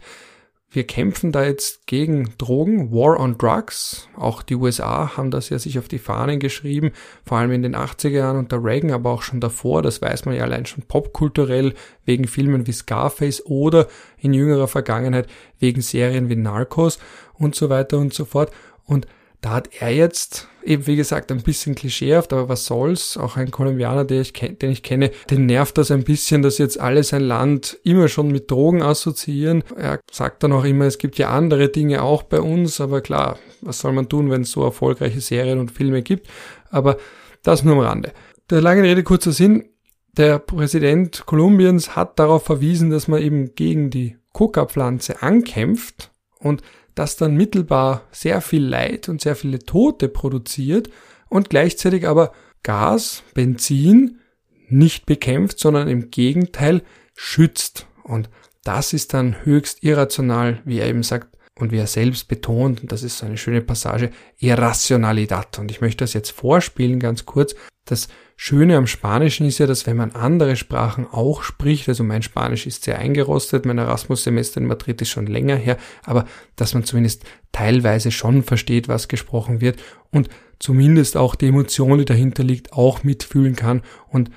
Wir 0.71 0.87
kämpfen 0.87 1.33
da 1.33 1.45
jetzt 1.45 1.87
gegen 1.87 2.35
Drogen, 2.37 2.93
War 2.93 3.19
on 3.19 3.39
Drugs. 3.39 4.09
Auch 4.17 4.43
die 4.43 4.55
USA 4.55 5.17
haben 5.17 5.31
das 5.31 5.49
ja 5.49 5.59
sich 5.59 5.79
auf 5.79 5.89
die 5.89 5.99
Fahnen 5.99 6.41
geschrieben, 6.41 6.93
vor 7.25 7.39
allem 7.39 7.53
in 7.53 7.63
den 7.63 7.75
80er 7.75 8.11
Jahren 8.11 8.37
unter 8.37 8.63
Reagan, 8.63 8.91
aber 8.91 9.11
auch 9.11 9.23
schon 9.23 9.41
davor. 9.41 9.81
Das 9.81 10.03
weiß 10.03 10.27
man 10.27 10.35
ja 10.35 10.43
allein 10.43 10.67
schon 10.67 10.85
popkulturell 10.85 11.73
wegen 12.05 12.27
Filmen 12.27 12.67
wie 12.67 12.73
Scarface 12.73 13.47
oder 13.47 13.89
in 14.19 14.35
jüngerer 14.35 14.69
Vergangenheit 14.69 15.27
wegen 15.59 15.81
Serien 15.81 16.29
wie 16.29 16.37
Narcos 16.37 16.99
und 17.33 17.55
so 17.55 17.71
weiter 17.71 17.97
und 17.97 18.13
so 18.13 18.27
fort. 18.27 18.53
Und 18.85 19.07
da 19.41 19.51
hat 19.51 19.71
er 19.81 19.91
jetzt 19.95 20.49
eben, 20.69 20.87
wie 20.87 20.97
gesagt, 20.97 21.33
ein 21.33 21.43
bisschen 21.43 21.75
klischeehaft, 21.75 22.33
aber 22.33 22.49
was 22.49 22.67
soll's? 22.67 23.17
Auch 23.17 23.37
ein 23.37 23.51
Kolumbianer, 23.51 24.05
den 24.05 24.21
ich, 24.21 24.33
den 24.33 24.71
ich 24.71 24.83
kenne, 24.83 25.11
den 25.31 25.47
nervt 25.47 25.79
das 25.79 25.91
ein 25.91 26.05
bisschen, 26.05 26.43
dass 26.43 26.59
jetzt 26.59 26.79
alle 26.79 27.03
sein 27.03 27.23
Land 27.23 27.79
immer 27.85 28.09
schon 28.09 28.31
mit 28.31 28.51
Drogen 28.51 28.83
assoziieren. 28.83 29.65
Er 29.77 30.01
sagt 30.11 30.43
dann 30.43 30.53
auch 30.53 30.65
immer, 30.65 30.85
es 30.85 30.99
gibt 30.99 31.19
ja 31.19 31.31
andere 31.31 31.71
Dinge 31.71 32.03
auch 32.03 32.23
bei 32.23 32.41
uns, 32.41 32.81
aber 32.81 33.01
klar, 33.01 33.39
was 33.63 33.79
soll 33.79 33.93
man 33.93 34.09
tun, 34.09 34.31
wenn 34.31 34.43
es 34.43 34.51
so 34.51 34.63
erfolgreiche 34.63 35.21
Serien 35.21 35.59
und 35.59 35.71
Filme 35.71 36.03
gibt? 36.03 36.29
Aber 36.71 36.99
das 37.43 37.65
nur 37.65 37.75
am 37.75 37.81
Rande. 37.81 38.13
Der 38.51 38.61
lange 38.61 38.83
Rede, 38.83 39.03
kurzer 39.03 39.33
Sinn. 39.33 39.65
Der 40.17 40.39
Präsident 40.39 41.25
Kolumbiens 41.27 41.95
hat 41.95 42.19
darauf 42.19 42.45
verwiesen, 42.45 42.91
dass 42.91 43.09
man 43.09 43.23
eben 43.23 43.55
gegen 43.55 43.91
die 43.91 44.17
Coca-Pflanze 44.33 45.23
ankämpft 45.23 46.11
und 46.41 46.63
das 46.99 47.17
dann 47.17 47.35
mittelbar 47.35 48.03
sehr 48.11 48.41
viel 48.41 48.65
Leid 48.65 49.09
und 49.09 49.21
sehr 49.21 49.37
viele 49.37 49.61
Tote 49.61 50.09
produziert 50.09 50.91
und 51.29 51.51
gleichzeitig 51.51 52.07
aber 52.07 52.33
Gas, 52.63 53.23
Benzin 53.35 54.19
nicht 54.69 55.07
bekämpft, 55.07 55.59
sondern 55.59 55.89
im 55.89 56.11
Gegenteil 56.11 56.83
schützt. 57.15 57.87
Und 58.03 58.29
das 58.65 58.93
ist 58.93 59.15
dann 59.15 59.45
höchst 59.45 59.83
irrational, 59.83 60.61
wie 60.65 60.79
er 60.79 60.89
eben 60.89 61.03
sagt, 61.03 61.39
und 61.59 61.73
wie 61.73 61.79
er 61.79 61.87
selbst 61.87 62.29
betont, 62.29 62.83
und 62.83 62.93
das 62.93 63.03
ist 63.03 63.19
so 63.19 63.27
eine 63.27 63.37
schöne 63.37 63.61
Passage, 63.63 64.11
Irrationalidad. 64.39 65.59
Und 65.59 65.71
ich 65.71 65.81
möchte 65.81 66.05
das 66.05 66.13
jetzt 66.13 66.31
vorspielen, 66.31 67.01
ganz 67.01 67.27
kurz. 67.27 67.55
Das 67.85 68.09
Schöne 68.41 68.77
am 68.77 68.87
Spanischen 68.87 69.49
ist 69.49 69.59
ja, 69.59 69.67
dass 69.67 69.89
wenn 69.89 69.97
man 69.97 70.13
andere 70.13 70.55
Sprachen 70.55 71.09
auch 71.11 71.43
spricht, 71.43 71.89
also 71.89 72.05
mein 72.05 72.23
Spanisch 72.23 72.69
ist 72.69 72.85
sehr 72.85 72.97
eingerostet, 72.97 73.67
mein 73.67 73.79
Erasmus-Semester 73.79 74.61
in 74.61 74.69
Madrid 74.69 75.03
ist 75.03 75.09
schon 75.09 75.27
länger 75.27 75.57
her, 75.57 75.77
aber 76.05 76.25
dass 76.55 76.73
man 76.73 76.85
zumindest 76.85 77.25
teilweise 77.51 78.13
schon 78.13 78.45
versteht, 78.45 78.87
was 78.87 79.09
gesprochen 79.09 79.61
wird 79.61 79.81
und 80.13 80.29
zumindest 80.61 81.17
auch 81.17 81.35
die 81.35 81.49
Emotion, 81.49 81.99
die 81.99 82.05
dahinter 82.05 82.45
liegt, 82.45 82.73
auch 82.73 83.03
mitfühlen 83.03 83.57
kann 83.57 83.83
und 84.07 84.31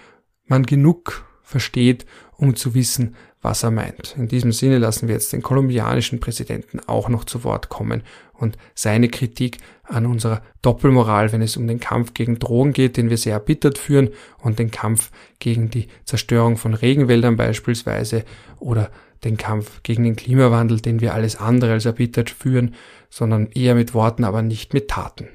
man 0.45 0.65
genug 0.65 1.23
versteht, 1.43 2.07
um 2.35 2.55
zu 2.55 2.73
wissen, 2.73 3.15
was 3.41 3.63
er 3.63 3.71
meint. 3.71 4.15
In 4.17 4.27
diesem 4.27 4.51
Sinne 4.51 4.77
lassen 4.77 5.07
wir 5.07 5.15
jetzt 5.15 5.33
den 5.33 5.41
kolumbianischen 5.41 6.19
Präsidenten 6.19 6.79
auch 6.85 7.09
noch 7.09 7.23
zu 7.23 7.43
Wort 7.43 7.69
kommen 7.69 8.03
und 8.33 8.57
seine 8.75 9.09
Kritik 9.09 9.57
an 9.83 10.05
unserer 10.05 10.41
Doppelmoral, 10.61 11.31
wenn 11.31 11.41
es 11.41 11.57
um 11.57 11.67
den 11.67 11.79
Kampf 11.79 12.13
gegen 12.13 12.39
Drogen 12.39 12.73
geht, 12.73 12.97
den 12.97 13.09
wir 13.09 13.17
sehr 13.17 13.33
erbittert 13.33 13.77
führen, 13.77 14.09
und 14.39 14.59
den 14.59 14.71
Kampf 14.71 15.11
gegen 15.39 15.69
die 15.69 15.87
Zerstörung 16.05 16.57
von 16.57 16.73
Regenwäldern 16.73 17.35
beispielsweise 17.35 18.23
oder 18.59 18.89
den 19.23 19.37
Kampf 19.37 19.83
gegen 19.83 20.03
den 20.03 20.15
Klimawandel, 20.15 20.79
den 20.79 21.01
wir 21.01 21.13
alles 21.13 21.35
andere 21.35 21.73
als 21.73 21.85
erbittert 21.85 22.29
führen, 22.29 22.75
sondern 23.09 23.47
eher 23.47 23.75
mit 23.75 23.93
Worten, 23.93 24.23
aber 24.23 24.41
nicht 24.41 24.73
mit 24.73 24.87
Taten. 24.87 25.27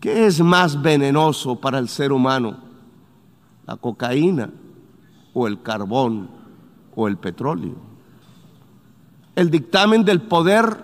¿Qué 0.00 0.26
es 0.26 0.40
más 0.40 0.82
venenoso 0.82 1.54
para 1.54 1.78
el 1.78 1.88
ser 1.88 2.10
humano? 2.10 2.56
¿La 3.66 3.76
cocaína 3.76 4.50
o 5.34 5.46
el 5.46 5.62
carbón 5.62 6.30
o 6.94 7.08
el 7.08 7.16
petróleo? 7.16 7.76
El 9.34 9.50
dictamen 9.50 10.04
del 10.04 10.20
poder 10.22 10.78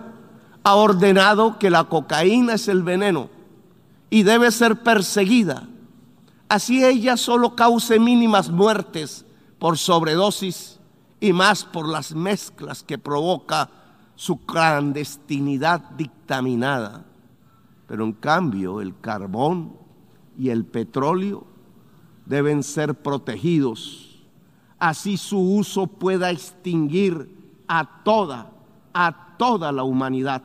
ha 0.63 0.75
ordenado 0.75 1.59
que 1.59 1.69
la 1.69 1.85
cocaína 1.85 2.53
es 2.53 2.67
el 2.67 2.83
veneno 2.83 3.29
y 4.09 4.23
debe 4.23 4.51
ser 4.51 4.81
perseguida. 4.83 5.67
Así 6.47 6.83
ella 6.83 7.15
solo 7.15 7.55
cause 7.55 7.99
mínimas 7.99 8.49
muertes 8.49 9.25
por 9.59 9.77
sobredosis 9.77 10.79
y 11.19 11.33
más 11.33 11.63
por 11.63 11.87
las 11.87 12.15
mezclas 12.15 12.81
que 12.81 12.97
provoca 12.97 13.69
su 14.15 14.45
clandestinidad 14.45 15.81
dictaminada. 15.91 17.05
Pero 17.87 18.03
en 18.03 18.13
cambio 18.13 18.81
el 18.81 18.99
carbón 18.99 19.73
y 20.37 20.49
el 20.49 20.65
petróleo 20.65 21.45
deben 22.25 22.63
ser 22.63 22.95
protegidos. 22.95 24.08
Así 24.79 25.17
su 25.17 25.39
uso 25.39 25.87
pueda 25.87 26.31
extinguir 26.31 27.29
a 27.67 28.03
toda, 28.03 28.51
a 28.93 29.35
toda 29.37 29.71
la 29.71 29.83
humanidad. 29.83 30.41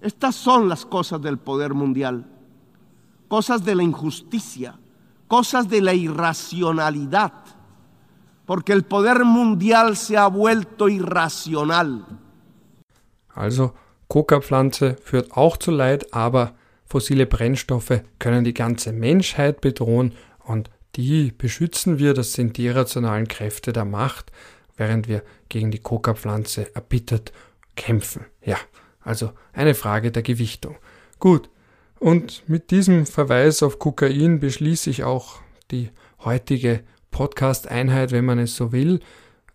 Estas 0.00 0.34
son 0.34 0.68
las 0.68 0.84
cosas 0.84 1.20
del 1.20 1.38
poder 1.38 1.74
mundial, 1.74 2.26
cosas 3.28 3.64
de 3.64 3.74
la 3.74 3.82
injusticia, 3.82 4.78
cosas 5.28 5.68
de 5.68 5.80
la 5.80 5.94
irracionalidad, 5.94 7.32
porque 8.46 8.72
el 8.72 8.82
poder 8.82 9.24
mundial 9.24 9.96
se 9.96 10.16
ha 10.16 10.26
vuelto 10.26 10.88
irracional. 10.88 12.04
Also, 13.34 13.74
Coca-Pflanze 14.08 14.96
führt 15.04 15.36
auch 15.36 15.56
zu 15.56 15.70
Leid, 15.70 16.12
aber 16.12 16.54
fossile 16.84 17.26
Brennstoffe 17.26 18.02
können 18.18 18.42
die 18.42 18.54
ganze 18.54 18.92
Menschheit 18.92 19.60
bedrohen 19.60 20.14
und 20.44 20.68
die 20.96 21.32
beschützen 21.32 21.98
wir, 21.98 22.14
das 22.14 22.32
sind 22.32 22.56
die 22.56 22.66
irrationalen 22.66 23.28
Kräfte 23.28 23.72
der 23.72 23.84
Macht, 23.84 24.32
während 24.76 25.08
wir 25.08 25.22
gegen 25.48 25.70
die 25.70 25.78
Coca-Pflanze 25.78 26.74
erbittert 26.74 27.32
kämpfen. 27.76 28.26
Ja, 28.44 28.56
also 29.02 29.30
eine 29.52 29.74
Frage 29.74 30.10
der 30.10 30.22
Gewichtung. 30.22 30.76
Gut, 31.18 31.48
und 31.98 32.42
mit 32.48 32.70
diesem 32.70 33.06
Verweis 33.06 33.62
auf 33.62 33.78
Kokain 33.78 34.40
beschließe 34.40 34.90
ich 34.90 35.04
auch 35.04 35.40
die 35.70 35.90
heutige 36.24 36.80
Podcast-Einheit, 37.10 38.12
wenn 38.12 38.24
man 38.24 38.38
es 38.38 38.56
so 38.56 38.72
will. 38.72 39.00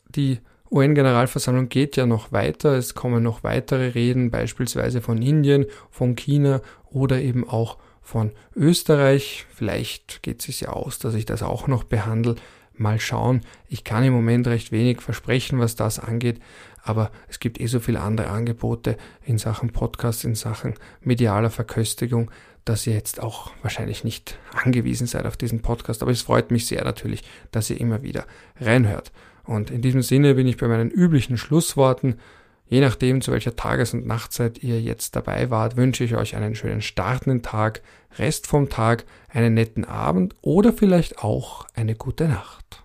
Die 0.09 0.39
UN-Generalversammlung 0.71 1.69
geht 1.69 1.95
ja 1.95 2.05
noch 2.05 2.31
weiter. 2.31 2.75
Es 2.75 2.93
kommen 2.93 3.23
noch 3.23 3.43
weitere 3.43 3.89
Reden, 3.89 4.29
beispielsweise 4.29 5.01
von 5.01 5.21
Indien, 5.21 5.65
von 5.89 6.15
China 6.15 6.61
oder 6.91 7.19
eben 7.19 7.47
auch 7.47 7.77
von 8.05 8.31
Österreich. 8.55 9.45
Vielleicht 9.53 10.21
geht 10.23 10.47
es 10.47 10.59
ja 10.61 10.69
aus, 10.69 10.99
dass 10.99 11.15
ich 11.15 11.25
das 11.25 11.43
auch 11.43 11.67
noch 11.67 11.83
behandle. 11.83 12.35
Mal 12.77 12.99
schauen. 12.99 13.41
Ich 13.67 13.83
kann 13.83 14.03
im 14.03 14.13
Moment 14.13 14.47
recht 14.47 14.71
wenig 14.71 15.01
versprechen, 15.01 15.59
was 15.59 15.75
das 15.75 15.97
angeht, 15.97 16.41
aber 16.83 17.09
es 17.29 17.39
gibt 17.39 17.59
eh 17.59 17.67
so 17.67 17.79
viele 17.79 18.01
andere 18.01 18.27
Angebote 18.27 18.97
in 19.23 19.37
Sachen 19.37 19.71
Podcast, 19.71 20.25
in 20.25 20.35
Sachen 20.35 20.75
medialer 21.01 21.49
Verköstigung, 21.49 22.29
dass 22.65 22.85
ihr 22.85 22.93
jetzt 22.93 23.21
auch 23.21 23.51
wahrscheinlich 23.61 24.03
nicht 24.03 24.37
angewiesen 24.53 25.07
seid 25.07 25.25
auf 25.25 25.37
diesen 25.37 25.61
Podcast. 25.61 26.01
Aber 26.01 26.11
es 26.11 26.21
freut 26.21 26.51
mich 26.51 26.67
sehr 26.67 26.83
natürlich, 26.83 27.23
dass 27.51 27.69
ihr 27.69 27.79
immer 27.79 28.03
wieder 28.03 28.25
reinhört. 28.59 29.11
Und 29.45 29.71
in 29.71 29.81
diesem 29.81 30.01
Sinne 30.01 30.35
bin 30.35 30.47
ich 30.47 30.57
bei 30.57 30.67
meinen 30.67 30.91
üblichen 30.91 31.37
Schlussworten. 31.37 32.19
Je 32.67 32.81
nachdem, 32.81 33.21
zu 33.21 33.31
welcher 33.31 33.55
Tages- 33.55 33.93
und 33.93 34.07
Nachtzeit 34.07 34.63
ihr 34.63 34.81
jetzt 34.81 35.15
dabei 35.15 35.49
wart, 35.49 35.77
wünsche 35.77 36.03
ich 36.03 36.15
euch 36.15 36.35
einen 36.35 36.55
schönen 36.55 36.81
startenden 36.81 37.43
Tag, 37.43 37.81
Rest 38.17 38.47
vom 38.47 38.69
Tag, 38.69 39.05
einen 39.29 39.53
netten 39.53 39.85
Abend 39.85 40.35
oder 40.41 40.73
vielleicht 40.73 41.19
auch 41.19 41.67
eine 41.73 41.95
gute 41.95 42.27
Nacht. 42.27 42.84